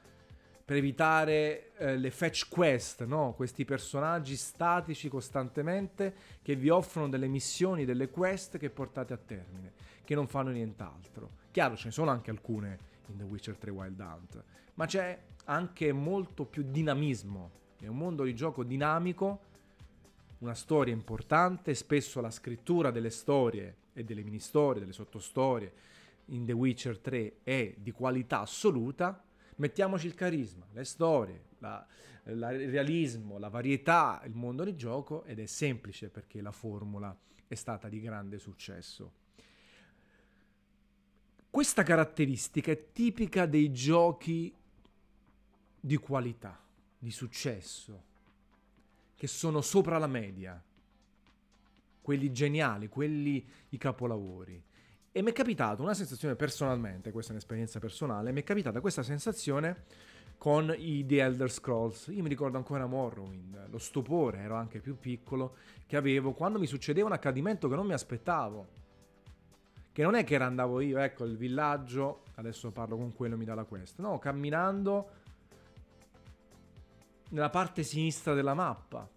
per 0.68 0.76
evitare 0.76 1.72
eh, 1.78 1.96
le 1.96 2.12
fetch 2.12 2.50
quest, 2.50 3.06
no? 3.06 3.32
questi 3.38 3.64
personaggi 3.64 4.36
statici 4.36 5.08
costantemente 5.08 6.14
che 6.42 6.58
vi 6.58 6.68
offrono 6.68 7.08
delle 7.08 7.30
missioni, 7.30 7.86
delle 7.86 8.10
quest 8.10 8.58
che 8.58 8.70
portate 8.70 9.14
a 9.14 9.18
termine, 9.18 9.72
che 10.04 10.14
non 10.14 10.28
fanno 10.28 10.50
nient'altro. 10.50 11.30
Chiaro, 11.52 11.78
ce 11.78 11.86
ne 11.86 11.92
sono 11.94 12.12
anche 12.12 12.32
alcune 12.32 12.80
in 13.06 13.16
The 13.16 13.24
Witcher 13.24 13.56
3 13.56 13.72
Wild 13.72 13.98
Hunt, 13.98 14.44
ma 14.74 14.86
c'è 14.86 15.18
anche 15.46 15.94
molto 15.94 16.44
più 16.44 16.66
dinamismo. 16.70 17.52
È 17.80 17.88
un 17.88 17.96
mondo 17.96 18.26
di 18.26 18.36
gioco 18.36 18.66
dinamico 18.66 19.40
una 20.40 20.54
storia 20.54 20.94
importante, 20.94 21.76
spesso 21.76 22.20
la 22.20 22.30
scrittura 22.30 22.92
delle 22.92 23.10
storie 23.10 23.76
e 23.94 24.04
delle 24.04 24.22
mini 24.22 24.40
storie, 24.40 24.82
delle 24.82 24.92
sottostorie 24.92 25.72
in 26.26 26.46
The 26.46 26.52
Witcher 26.52 27.00
3 27.00 27.38
è 27.44 27.74
di 27.78 27.92
qualità 27.92 28.42
assoluta, 28.42 29.24
mettiamoci 29.58 30.08
il 30.08 30.16
carisma, 30.16 30.66
le 30.72 30.84
storie, 30.84 31.46
la, 31.60 31.86
la, 32.24 32.52
il 32.52 32.70
realismo, 32.70 33.38
la 33.38 33.50
varietà, 33.50 34.22
il 34.26 34.34
mondo 34.34 34.64
di 34.64 34.76
gioco 34.76 35.24
ed 35.26 35.40
è 35.40 35.46
semplice 35.46 36.10
perché 36.10 36.42
la 36.42 36.52
formula 36.52 37.16
è 37.48 37.56
stata 37.56 37.88
di 37.88 38.00
grande 38.00 38.40
successo. 38.40 39.12
Questa 41.50 41.84
caratteristica 41.84 42.72
è 42.72 42.92
tipica 42.92 43.46
dei 43.46 43.72
giochi 43.72 44.54
di 45.80 45.98
qualità, 45.98 46.60
di 47.00 47.12
successo, 47.12 48.04
che 49.16 49.28
sono 49.28 49.62
sopra 49.62 49.98
la 49.98 50.08
media, 50.08 50.62
quelli 52.02 52.32
geniali, 52.32 52.88
quelli 52.90 53.46
i 53.70 53.78
capolavori. 53.78 54.62
E 55.18 55.24
mi 55.24 55.32
è 55.32 55.34
capitato 55.34 55.82
una 55.82 55.96
sensazione 55.96 56.36
personalmente, 56.36 57.12
questa 57.12 57.32
è 57.32 57.34
un'esperienza 57.34 57.80
personale, 57.80 58.32
mi 58.32 58.42
è 58.42 58.44
capitata 58.44 58.82
questa 58.82 59.02
sensazione 59.02 59.86
con 60.38 60.72
i 60.78 61.08
The 61.08 61.24
Elder 61.24 61.50
Scrolls. 61.50 62.12
Io 62.14 62.22
mi 62.22 62.30
ricordo 62.30 62.58
ancora 62.58 62.86
Morrowind, 62.86 63.68
lo 63.72 63.80
stupore, 63.80 64.42
ero 64.42 64.54
anche 64.54 64.80
più 64.80 65.00
piccolo, 65.00 65.56
che 65.88 65.98
avevo 65.98 66.34
quando 66.34 66.60
mi 66.60 66.68
succedeva 66.68 67.08
un 67.08 67.14
accadimento 67.14 67.68
che 67.68 67.76
non 67.76 67.88
mi 67.88 67.94
aspettavo. 67.94 68.68
Che 69.92 70.04
non 70.04 70.14
è 70.14 70.24
che 70.24 70.36
andavo 70.36 70.82
io, 70.82 71.00
ecco, 71.00 71.26
il 71.26 71.36
villaggio, 71.36 72.22
adesso 72.36 72.70
parlo 72.70 72.96
con 72.96 73.16
quello 73.16 73.38
mi 73.38 73.46
dà 73.46 73.56
la 73.56 73.64
quest. 73.64 73.98
No, 73.98 74.20
camminando 74.20 75.10
nella 77.30 77.50
parte 77.50 77.82
sinistra 77.82 78.36
della 78.36 78.54
mappa 78.54 79.10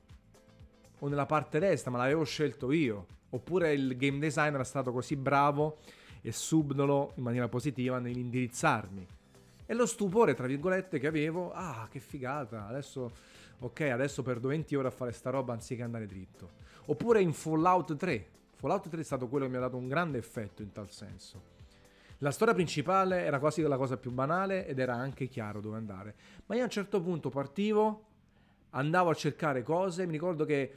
o 0.99 1.09
nella 1.09 1.27
parte 1.27 1.59
destra, 1.59 1.91
ma 1.91 1.99
l'avevo 1.99 2.25
scelto 2.25 2.73
io. 2.73 3.19
Oppure 3.31 3.73
il 3.73 3.97
game 3.97 4.19
designer 4.19 4.61
è 4.61 4.65
stato 4.65 4.93
così 4.93 5.17
bravo 5.17 5.79
e 6.21 6.33
subdolo 6.33 7.13
in 7.17 7.23
maniera 7.23 7.49
positiva 7.49 7.99
nell'indirizzarmi. 7.99 9.07
E 9.67 9.75
lo 9.75 9.87
stupore, 9.87 10.35
tra 10.35 10.47
virgolette, 10.47 10.99
che 10.99 11.07
avevo, 11.07 11.53
ah, 11.53 11.87
che 11.91 12.01
figata, 12.01 12.67
adesso, 12.67 13.13
ok, 13.61 13.81
adesso 13.83 14.23
perdo 14.23 14.49
20 14.49 14.75
ore 14.75 14.89
a 14.89 14.91
fare 14.91 15.13
sta 15.13 15.31
roba 15.31 15.53
anziché 15.53 15.83
andare 15.83 16.07
dritto. 16.07 16.51
Oppure 16.87 17.21
in 17.21 17.33
Fallout 17.33 17.95
3. 17.97 18.27
Fallout 18.57 18.89
3 18.89 19.01
è 19.01 19.05
stato 19.05 19.29
quello 19.29 19.45
che 19.45 19.51
mi 19.53 19.59
ha 19.59 19.61
dato 19.61 19.77
un 19.77 19.87
grande 19.87 20.19
effetto 20.19 20.63
in 20.63 20.73
tal 20.73 20.91
senso. 20.91 21.59
La 22.19 22.33
storia 22.33 22.53
principale 22.53 23.23
era 23.23 23.39
quasi 23.39 23.63
la 23.63 23.77
cosa 23.77 23.97
più 23.97 24.11
banale 24.11 24.67
ed 24.67 24.79
era 24.79 24.95
anche 24.95 25.29
chiaro 25.29 25.61
dove 25.61 25.77
andare. 25.77 26.15
Ma 26.47 26.57
io 26.57 26.63
a 26.63 26.65
un 26.65 26.71
certo 26.71 27.01
punto 27.01 27.31
partivo, 27.31 28.05
andavo 28.71 29.09
a 29.09 29.15
cercare 29.15 29.63
cose, 29.63 30.05
mi 30.05 30.13
ricordo 30.13 30.45
che 30.45 30.75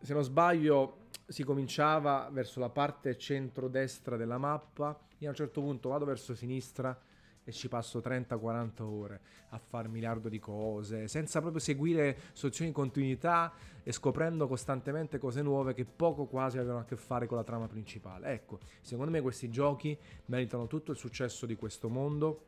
se 0.00 0.14
non 0.14 0.22
sbaglio 0.22 0.96
si 1.32 1.44
cominciava 1.44 2.28
verso 2.30 2.60
la 2.60 2.68
parte 2.68 3.16
centro-destra 3.16 4.16
della 4.16 4.36
mappa, 4.36 4.98
io 5.18 5.26
a 5.28 5.30
un 5.30 5.36
certo 5.36 5.62
punto 5.62 5.88
vado 5.88 6.04
verso 6.04 6.34
sinistra 6.34 6.96
e 7.42 7.50
ci 7.52 7.68
passo 7.68 8.00
30-40 8.00 8.82
ore 8.82 9.20
a 9.48 9.58
fare 9.58 9.88
miliardo 9.88 10.28
di 10.28 10.38
cose, 10.38 11.08
senza 11.08 11.40
proprio 11.40 11.60
seguire 11.60 12.18
soluzioni 12.32 12.70
di 12.70 12.76
continuità 12.76 13.52
e 13.82 13.92
scoprendo 13.92 14.46
costantemente 14.46 15.18
cose 15.18 15.40
nuove 15.40 15.72
che 15.72 15.84
poco 15.84 16.26
quasi 16.26 16.58
avevano 16.58 16.80
a 16.80 16.84
che 16.84 16.96
fare 16.96 17.26
con 17.26 17.38
la 17.38 17.44
trama 17.44 17.66
principale. 17.66 18.32
Ecco, 18.32 18.58
secondo 18.82 19.10
me 19.10 19.22
questi 19.22 19.48
giochi 19.48 19.96
meritano 20.26 20.66
tutto 20.66 20.92
il 20.92 20.98
successo 20.98 21.46
di 21.46 21.56
questo 21.56 21.88
mondo, 21.88 22.44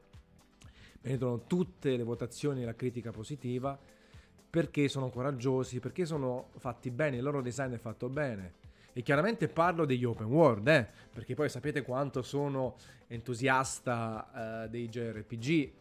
meritano 1.01 1.45
tutte 1.47 1.97
le 1.97 2.05
votazioni 2.05 2.63
e 2.63 2.65
la 2.67 2.75
critica 2.75 3.11
positiva, 3.11 3.79
perché 4.51 4.89
sono 4.89 5.09
coraggiosi, 5.09 5.81
perché 5.81 6.05
sono 6.05 6.51
fatti 6.59 6.91
bene, 6.91 7.17
il 7.17 7.23
loro 7.23 7.41
design 7.41 7.73
è 7.73 7.79
fatto 7.79 8.11
bene 8.11 8.63
e 8.97 9.03
chiaramente 9.03 9.49
parlo 9.49 9.85
degli 9.85 10.05
open 10.05 10.27
world, 10.27 10.69
eh, 10.69 10.87
perché 11.13 11.35
poi 11.35 11.49
sapete 11.49 11.83
quanto 11.83 12.23
sono 12.23 12.77
entusiasta 13.09 14.63
eh, 14.65 14.69
dei 14.69 14.89
JRPG, 14.89 15.73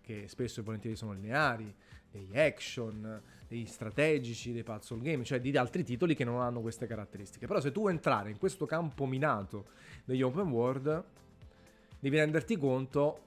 che 0.00 0.24
spesso 0.26 0.60
e 0.60 0.62
volentieri 0.62 0.96
sono 0.96 1.12
lineari, 1.12 1.72
degli 2.10 2.36
action, 2.36 3.20
dei 3.46 3.66
strategici, 3.66 4.52
dei 4.52 4.62
puzzle 4.62 5.00
game, 5.00 5.22
cioè 5.22 5.38
di 5.40 5.54
altri 5.56 5.84
titoli 5.84 6.14
che 6.14 6.24
non 6.24 6.40
hanno 6.40 6.62
queste 6.62 6.86
caratteristiche. 6.86 7.46
Però 7.46 7.60
se 7.60 7.72
tu 7.72 7.80
vuoi 7.80 7.92
entrare 7.92 8.30
in 8.30 8.38
questo 8.38 8.64
campo 8.64 9.04
minato 9.04 9.66
degli 10.04 10.22
open 10.22 10.48
world, 10.48 11.04
devi 11.98 12.16
renderti 12.16 12.56
conto 12.56 13.20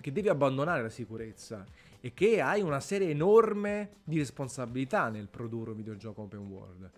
che 0.00 0.10
devi 0.10 0.28
abbandonare 0.28 0.80
la 0.80 0.88
sicurezza 0.88 1.64
e 2.00 2.14
che 2.14 2.40
hai 2.40 2.62
una 2.62 2.80
serie 2.80 3.10
enorme 3.10 3.96
di 4.04 4.16
responsabilità 4.18 5.10
nel 5.10 5.28
produrre 5.28 5.72
un 5.72 5.76
videogioco 5.76 6.22
open 6.22 6.46
world. 6.46 6.90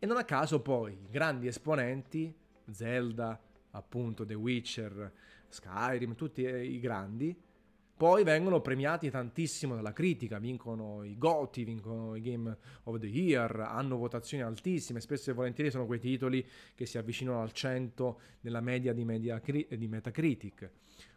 E 0.00 0.06
non 0.06 0.16
a 0.16 0.24
caso 0.24 0.60
poi 0.60 0.96
grandi 1.10 1.48
esponenti, 1.48 2.32
Zelda, 2.70 3.40
appunto 3.72 4.24
The 4.24 4.34
Witcher, 4.34 5.12
Skyrim, 5.48 6.14
tutti 6.14 6.42
i 6.42 6.78
grandi, 6.78 7.36
poi 7.96 8.22
vengono 8.22 8.60
premiati 8.60 9.10
tantissimo 9.10 9.74
dalla 9.74 9.92
critica, 9.92 10.38
vincono 10.38 11.02
i 11.02 11.18
GOTY, 11.18 11.64
vincono 11.64 12.14
i 12.14 12.20
Game 12.20 12.56
of 12.84 13.00
the 13.00 13.08
Year, 13.08 13.58
hanno 13.58 13.96
votazioni 13.96 14.44
altissime, 14.44 15.00
spesso 15.00 15.30
e 15.30 15.34
volentieri 15.34 15.68
sono 15.68 15.84
quei 15.84 15.98
titoli 15.98 16.46
che 16.76 16.86
si 16.86 16.96
avvicinano 16.96 17.42
al 17.42 17.50
100 17.50 18.20
nella 18.42 18.60
media 18.60 18.92
di, 18.92 19.04
media 19.04 19.42
di 19.44 19.88
Metacritic. 19.88 20.70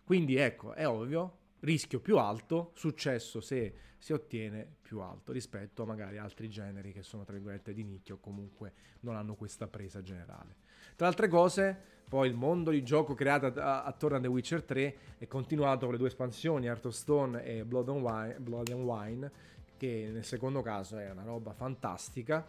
Quindi 0.04 0.38
ecco, 0.38 0.74
è 0.74 0.88
ovvio, 0.88 1.41
rischio 1.62 2.00
più 2.00 2.18
alto, 2.18 2.72
successo 2.76 3.42
se 3.42 3.74
si 3.98 4.14
ottiene 4.14 4.68
più 4.82 5.00
alto 5.00 5.32
rispetto 5.32 5.84
a 5.84 5.86
magari 5.86 6.18
altri 6.18 6.50
generi 6.50 6.92
che 6.92 7.04
sono 7.04 7.24
tra 7.24 7.34
virgolette 7.34 7.74
di 7.74 7.84
nicchia 7.84 8.16
o 8.16 8.20
comunque 8.20 8.74
non 9.02 9.16
hanno 9.16 9.36
questa 9.36 9.68
presa 9.68 10.02
generale. 10.02 10.56
Tra 10.96 11.08
altre 11.08 11.28
cose, 11.28 11.78
poi 12.10 12.28
il 12.28 12.36
mondo 12.36 12.72
di 12.72 12.84
gioco 12.84 13.14
creato 13.14 13.46
attorno 13.46 14.18
a 14.18 14.20
The 14.20 14.28
Witcher 14.28 14.64
3 14.64 14.96
è 15.20 15.28
continuato 15.28 15.86
con 15.86 15.92
le 15.92 15.98
due 15.98 16.08
espansioni 16.08 16.68
Art 16.68 16.86
of 16.86 16.94
Stone 16.94 17.44
e 17.44 17.64
Blood 17.64 17.90
and 17.90 18.02
Wine, 18.02 18.40
Blood 18.40 18.70
and 18.70 18.84
Wine 18.84 19.32
che 19.78 20.10
nel 20.12 20.26
secondo 20.26 20.62
caso 20.62 20.98
è 20.98 21.10
una 21.10 21.24
roba 21.24 21.54
fantastica 21.54 22.46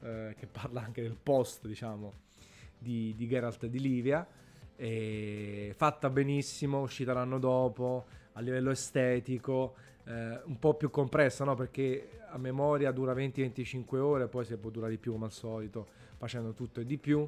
eh, 0.00 0.34
che 0.36 0.46
parla 0.46 0.82
anche 0.82 1.02
del 1.02 1.16
post 1.20 1.66
diciamo 1.66 2.12
di, 2.78 3.14
di 3.16 3.26
Geralt 3.26 3.66
di 3.66 3.80
Livia 3.80 4.26
fatta 5.74 6.10
benissimo, 6.10 6.82
uscita 6.82 7.14
l'anno 7.14 7.38
dopo 7.38 8.06
a 8.36 8.40
livello 8.40 8.70
estetico, 8.70 9.74
eh, 10.04 10.40
un 10.44 10.58
po' 10.58 10.74
più 10.74 10.90
compressa, 10.90 11.44
no? 11.44 11.54
perché 11.54 12.20
a 12.28 12.38
memoria 12.38 12.92
dura 12.92 13.14
20-25 13.14 13.96
ore, 13.96 14.28
poi 14.28 14.44
si 14.44 14.56
può 14.56 14.70
durare 14.70 14.92
di 14.92 14.98
più 14.98 15.12
come 15.12 15.24
al 15.24 15.32
solito, 15.32 15.86
facendo 16.16 16.52
tutto 16.52 16.80
e 16.80 16.84
di 16.84 16.98
più, 16.98 17.26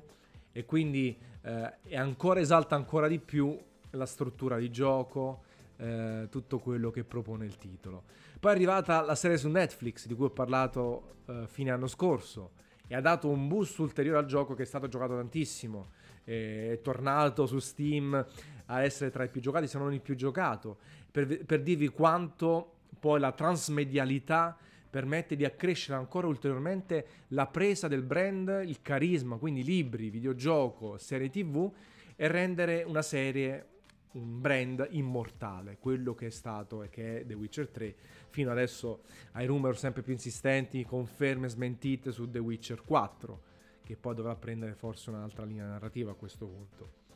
e 0.53 0.65
quindi 0.65 1.19
eh, 1.43 1.97
ancora, 1.97 2.41
esalta 2.41 2.75
ancora 2.75 3.09
di 3.09 3.19
più 3.19 3.59
la 3.91 4.07
struttura 4.07 4.59
di 4.59 4.71
gioco, 4.71 5.43
eh, 5.77 6.29
tutto 6.31 6.59
quello 6.59 6.91
che 6.91 7.05
propone 7.05 7.47
il 7.47 7.57
titolo. 7.57 8.05
Poi 8.39 8.53
è 8.53 8.55
arrivata 8.55 9.01
la 9.01 9.15
serie 9.15 9.39
su 9.39 9.49
Netflix 9.49 10.07
di 10.07 10.15
cui 10.15 10.27
ho 10.27 10.31
parlato 10.31 11.17
eh, 11.27 11.45
fine 11.47 11.71
anno 11.71 11.87
scorso 11.87 12.51
e 12.87 12.95
ha 12.95 13.01
dato 13.01 13.29
un 13.29 13.49
boost 13.49 13.79
ulteriore 13.79 14.19
al 14.19 14.27
gioco 14.27 14.55
che 14.55 14.63
è 14.63 14.67
stato 14.67 14.89
giocato 14.89 15.15
tantissimo. 15.15 15.91
È 16.25 16.79
tornato 16.83 17.47
su 17.47 17.59
Steam 17.59 18.27
a 18.71 18.83
essere 18.83 19.11
tra 19.11 19.25
i 19.25 19.29
più 19.29 19.41
giocati, 19.41 19.67
se 19.67 19.79
non 19.79 19.93
il 19.93 20.01
più 20.01 20.15
giocato 20.15 20.79
per, 21.11 21.45
per 21.45 21.63
dirvi 21.63 21.89
quanto 21.89 22.75
poi 22.99 23.21
la 23.21 23.33
transmedialità 23.33 24.57
permette 24.89 25.37
di 25.37 25.45
accrescere 25.45 25.99
ancora 25.99 26.27
ulteriormente 26.27 27.07
la 27.29 27.47
presa 27.47 27.89
del 27.89 28.03
brand, 28.03 28.63
il 28.65 28.81
carisma, 28.83 29.37
quindi 29.37 29.63
libri, 29.63 30.11
videogioco, 30.11 30.97
serie 30.99 31.29
tv 31.31 31.71
e 32.17 32.29
rendere 32.29 32.83
una 32.85 33.03
serie 33.03 33.67
un 34.13 34.41
brand 34.41 34.87
immortale, 34.91 35.77
quello 35.79 36.15
che 36.15 36.27
è 36.27 36.31
stato 36.31 36.83
e 36.83 36.89
che 36.89 37.21
è 37.21 37.27
The 37.27 37.35
Witcher 37.35 37.69
3, 37.69 37.95
fino 38.31 38.51
adesso 38.51 39.03
ai 39.33 39.47
rumor 39.47 39.77
sempre 39.77 40.03
più 40.03 40.13
insistenti, 40.13 40.85
conferme 40.85 41.49
smentite 41.49 42.11
su 42.11 42.29
The 42.29 42.39
Witcher 42.39 42.83
4, 42.83 43.43
che 43.85 43.97
poi 43.97 44.15
dovrà 44.15 44.35
prendere 44.35 44.75
forse 44.75 45.11
un'altra 45.11 45.45
linea 45.45 45.67
narrativa 45.67 46.13
a 46.13 46.15
questo 46.15 46.47
punto. 46.47 47.07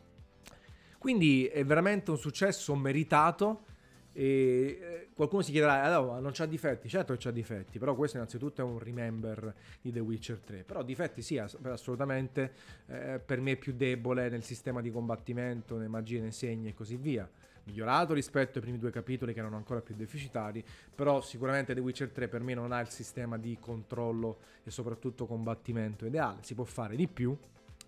Quindi 1.02 1.46
è 1.46 1.64
veramente 1.64 2.12
un 2.12 2.16
successo 2.16 2.76
meritato 2.76 3.64
e 4.12 4.78
eh, 4.80 5.08
qualcuno 5.12 5.42
si 5.42 5.50
chiederà, 5.50 5.82
allora, 5.82 6.20
non 6.20 6.30
c'ha 6.32 6.46
difetti? 6.46 6.88
Certo 6.88 7.12
che 7.12 7.18
c'ha 7.18 7.32
difetti, 7.32 7.80
però 7.80 7.96
questo 7.96 8.18
innanzitutto 8.18 8.60
è 8.60 8.64
un 8.64 8.78
remember 8.78 9.52
di 9.80 9.90
The 9.90 9.98
Witcher 9.98 10.38
3. 10.38 10.62
Però 10.62 10.84
difetti 10.84 11.20
sì, 11.20 11.38
assolutamente, 11.38 12.52
eh, 12.86 13.18
per 13.18 13.40
me 13.40 13.50
è 13.50 13.56
più 13.56 13.72
debole 13.72 14.28
nel 14.28 14.44
sistema 14.44 14.80
di 14.80 14.92
combattimento, 14.92 15.74
nelle 15.74 15.88
magie, 15.88 16.20
nei 16.20 16.30
segni 16.30 16.68
e 16.68 16.74
così 16.74 16.94
via. 16.94 17.28
Migliorato 17.64 18.14
rispetto 18.14 18.58
ai 18.58 18.62
primi 18.62 18.78
due 18.78 18.92
capitoli 18.92 19.32
che 19.32 19.40
erano 19.40 19.56
ancora 19.56 19.80
più 19.80 19.96
deficitari, 19.96 20.64
però 20.94 21.20
sicuramente 21.20 21.74
The 21.74 21.80
Witcher 21.80 22.10
3 22.10 22.28
per 22.28 22.42
me 22.42 22.54
non 22.54 22.70
ha 22.70 22.78
il 22.78 22.90
sistema 22.90 23.36
di 23.38 23.58
controllo 23.60 24.38
e 24.62 24.70
soprattutto 24.70 25.26
combattimento 25.26 26.06
ideale. 26.06 26.38
Si 26.42 26.54
può 26.54 26.62
fare 26.62 26.94
di 26.94 27.08
più 27.08 27.36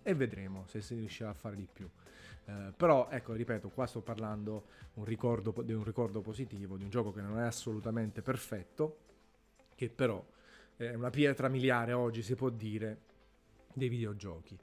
e 0.07 0.13
vedremo 0.13 0.67
se 0.67 0.81
si 0.81 0.93
riuscirà 0.93 1.29
a 1.29 1.33
fare 1.33 1.55
di 1.55 1.67
più. 1.71 1.89
Eh, 2.45 2.73
però 2.77 3.09
ecco, 3.09 3.33
ripeto, 3.33 3.69
qua 3.69 3.87
sto 3.87 4.01
parlando 4.01 4.67
un 4.93 5.03
ricordo, 5.03 5.51
di 5.63 5.73
un 5.73 5.83
ricordo 5.83 6.21
positivo, 6.21 6.77
di 6.77 6.83
un 6.83 6.91
gioco 6.91 7.11
che 7.11 7.21
non 7.21 7.39
è 7.39 7.43
assolutamente 7.43 8.21
perfetto, 8.21 8.97
che 9.73 9.89
però 9.89 10.23
è 10.75 10.93
una 10.93 11.09
pietra 11.09 11.47
miliare 11.47 11.93
oggi 11.93 12.21
si 12.21 12.35
può 12.35 12.49
dire 12.49 12.99
dei 13.73 13.89
videogiochi, 13.89 14.55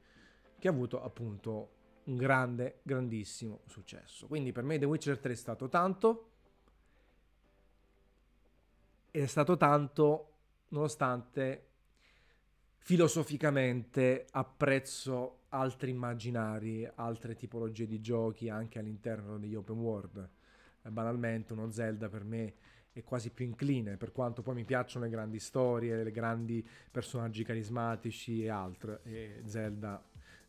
che 0.61 0.69
ha 0.69 0.71
avuto 0.71 1.03
appunto 1.03 1.71
un 2.05 2.17
grande, 2.17 2.79
grandissimo 2.83 3.63
successo. 3.67 4.29
Quindi 4.29 4.53
per 4.53 4.63
me 4.63 4.79
The 4.79 4.85
Witcher 4.85 5.19
3 5.19 5.33
è 5.33 5.37
stato 5.37 5.69
tanto, 5.69 6.31
è 9.11 9.27
stato 9.27 9.57
tanto 9.57 10.29
nonostante 10.69 11.71
filosoficamente 12.85 14.27
apprezzo 14.33 15.43
altri 15.51 15.91
immaginari, 15.91 16.89
altre 16.97 17.37
tipologie 17.37 17.87
di 17.87 18.01
giochi 18.01 18.49
anche 18.49 18.81
all'interno 18.81 19.39
degli 19.39 19.55
open 19.55 19.79
world. 19.79 20.29
Eh, 20.83 20.91
banalmente 20.91 21.53
uno 21.53 21.71
Zelda 21.71 22.09
per 22.09 22.25
me 22.25 22.55
è 22.93 23.05
quasi 23.05 23.31
più 23.31 23.45
incline, 23.45 23.97
per 23.97 24.11
quanto 24.11 24.43
poi 24.43 24.55
mi 24.55 24.65
piacciono 24.65 25.05
le 25.05 25.11
grandi 25.13 25.39
storie, 25.39 26.03
le 26.03 26.11
grandi 26.11 26.67
personaggi 26.91 27.45
carismatici 27.45 28.43
e 28.43 28.49
altro. 28.49 28.99
E 29.05 29.43
Zelda, 29.45 30.03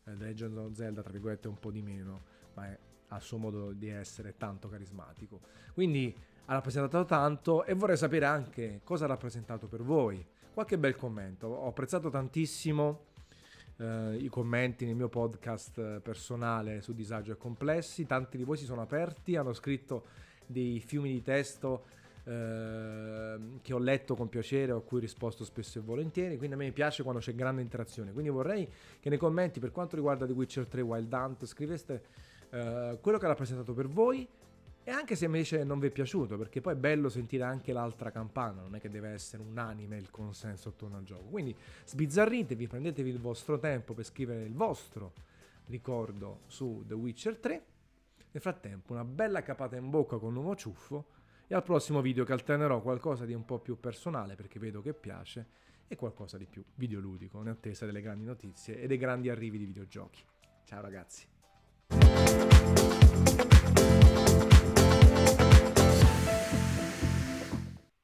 eh, 0.04 0.16
The 0.16 0.24
Legend 0.24 0.58
of 0.58 0.72
Zelda, 0.72 1.02
tra 1.02 1.12
virgolette, 1.12 1.46
un 1.46 1.58
po' 1.60 1.70
di 1.70 1.82
meno, 1.82 2.22
ma 2.54 2.66
è, 2.66 2.78
ha 3.08 3.16
il 3.16 3.22
suo 3.22 3.38
modo 3.38 3.70
di 3.72 3.88
essere 3.88 4.36
tanto 4.36 4.68
carismatico. 4.68 5.40
Quindi 5.72 6.14
ha 6.46 6.52
rappresentato 6.52 7.04
tanto 7.04 7.64
e 7.64 7.74
vorrei 7.74 7.96
sapere 7.96 8.26
anche 8.26 8.80
cosa 8.82 9.04
ha 9.04 9.08
rappresentato 9.08 9.68
per 9.68 9.82
voi. 9.82 10.26
Qualche 10.54 10.78
bel 10.78 10.94
commento, 10.94 11.48
ho 11.48 11.66
apprezzato 11.66 12.10
tantissimo 12.10 13.06
eh, 13.76 14.18
i 14.20 14.28
commenti 14.28 14.86
nel 14.86 14.94
mio 14.94 15.08
podcast 15.08 15.98
personale 15.98 16.80
su 16.80 16.94
Disagio 16.94 17.32
e 17.32 17.36
Complessi, 17.36 18.06
tanti 18.06 18.36
di 18.36 18.44
voi 18.44 18.56
si 18.56 18.64
sono 18.64 18.80
aperti, 18.80 19.34
hanno 19.34 19.52
scritto 19.52 20.04
dei 20.46 20.78
fiumi 20.78 21.10
di 21.10 21.22
testo 21.22 21.86
eh, 22.22 23.36
che 23.62 23.72
ho 23.72 23.78
letto 23.78 24.14
con 24.14 24.28
piacere, 24.28 24.70
a 24.70 24.78
cui 24.78 24.98
ho 24.98 25.00
risposto 25.00 25.44
spesso 25.44 25.80
e 25.80 25.82
volentieri, 25.82 26.36
quindi 26.36 26.54
a 26.54 26.58
me 26.58 26.70
piace 26.70 27.02
quando 27.02 27.20
c'è 27.20 27.34
grande 27.34 27.60
interazione, 27.60 28.12
quindi 28.12 28.30
vorrei 28.30 28.70
che 29.00 29.08
nei 29.08 29.18
commenti 29.18 29.58
per 29.58 29.72
quanto 29.72 29.96
riguarda 29.96 30.24
The 30.24 30.32
Witcher 30.34 30.68
3 30.68 30.80
Wild 30.82 31.12
Hunt 31.12 31.46
scriveste 31.46 32.04
eh, 32.50 32.98
quello 33.00 33.18
che 33.18 33.24
ha 33.24 33.28
rappresentato 33.28 33.74
per 33.74 33.88
voi 33.88 34.24
e 34.84 34.90
anche 34.90 35.16
se 35.16 35.24
invece 35.24 35.64
non 35.64 35.78
vi 35.78 35.86
è 35.86 35.90
piaciuto, 35.90 36.36
perché 36.36 36.60
poi 36.60 36.74
è 36.74 36.76
bello 36.76 37.08
sentire 37.08 37.42
anche 37.42 37.72
l'altra 37.72 38.10
campana, 38.10 38.60
non 38.60 38.74
è 38.74 38.80
che 38.80 38.90
deve 38.90 39.08
essere 39.08 39.42
unanime 39.42 39.96
il 39.96 40.10
consenso 40.10 40.68
attorno 40.68 40.98
al 40.98 41.04
gioco. 41.04 41.24
Quindi 41.24 41.56
sbizzarritevi, 41.86 42.66
prendetevi 42.68 43.08
il 43.08 43.18
vostro 43.18 43.58
tempo 43.58 43.94
per 43.94 44.04
scrivere 44.04 44.44
il 44.44 44.52
vostro 44.52 45.14
ricordo 45.66 46.40
su 46.48 46.84
The 46.86 46.92
Witcher 46.92 47.38
3. 47.38 47.64
Nel 48.30 48.42
frattempo 48.42 48.92
una 48.92 49.04
bella 49.04 49.42
capata 49.42 49.76
in 49.76 49.88
bocca 49.88 50.18
con 50.18 50.28
un 50.28 50.34
nuovo 50.34 50.54
ciuffo 50.54 51.06
e 51.46 51.54
al 51.54 51.62
prossimo 51.62 52.02
video 52.02 52.24
che 52.24 52.32
alternerò 52.32 52.82
qualcosa 52.82 53.24
di 53.24 53.32
un 53.32 53.46
po' 53.46 53.60
più 53.60 53.80
personale 53.80 54.34
perché 54.34 54.58
vedo 54.58 54.82
che 54.82 54.92
piace 54.92 55.46
e 55.86 55.96
qualcosa 55.96 56.36
di 56.36 56.44
più 56.44 56.62
videoludico 56.74 57.40
in 57.40 57.48
attesa 57.48 57.86
delle 57.86 58.02
grandi 58.02 58.24
notizie 58.24 58.78
e 58.80 58.86
dei 58.86 58.98
grandi 58.98 59.30
arrivi 59.30 59.56
di 59.56 59.64
videogiochi. 59.64 60.22
Ciao 60.64 60.82
ragazzi! 60.82 61.26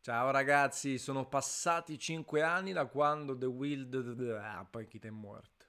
Ciao 0.03 0.31
ragazzi, 0.31 0.99
sono 0.99 1.29
passati 1.29 1.99
5 1.99 2.43
anni 2.43 2.73
da 2.73 2.87
quando 2.87 3.37
The 3.37 3.47
Wild... 3.47 4.39
Ah, 4.43 4.67
poi 4.69 4.89
chi 4.89 4.99
è 4.99 5.11
morto. 5.11 5.60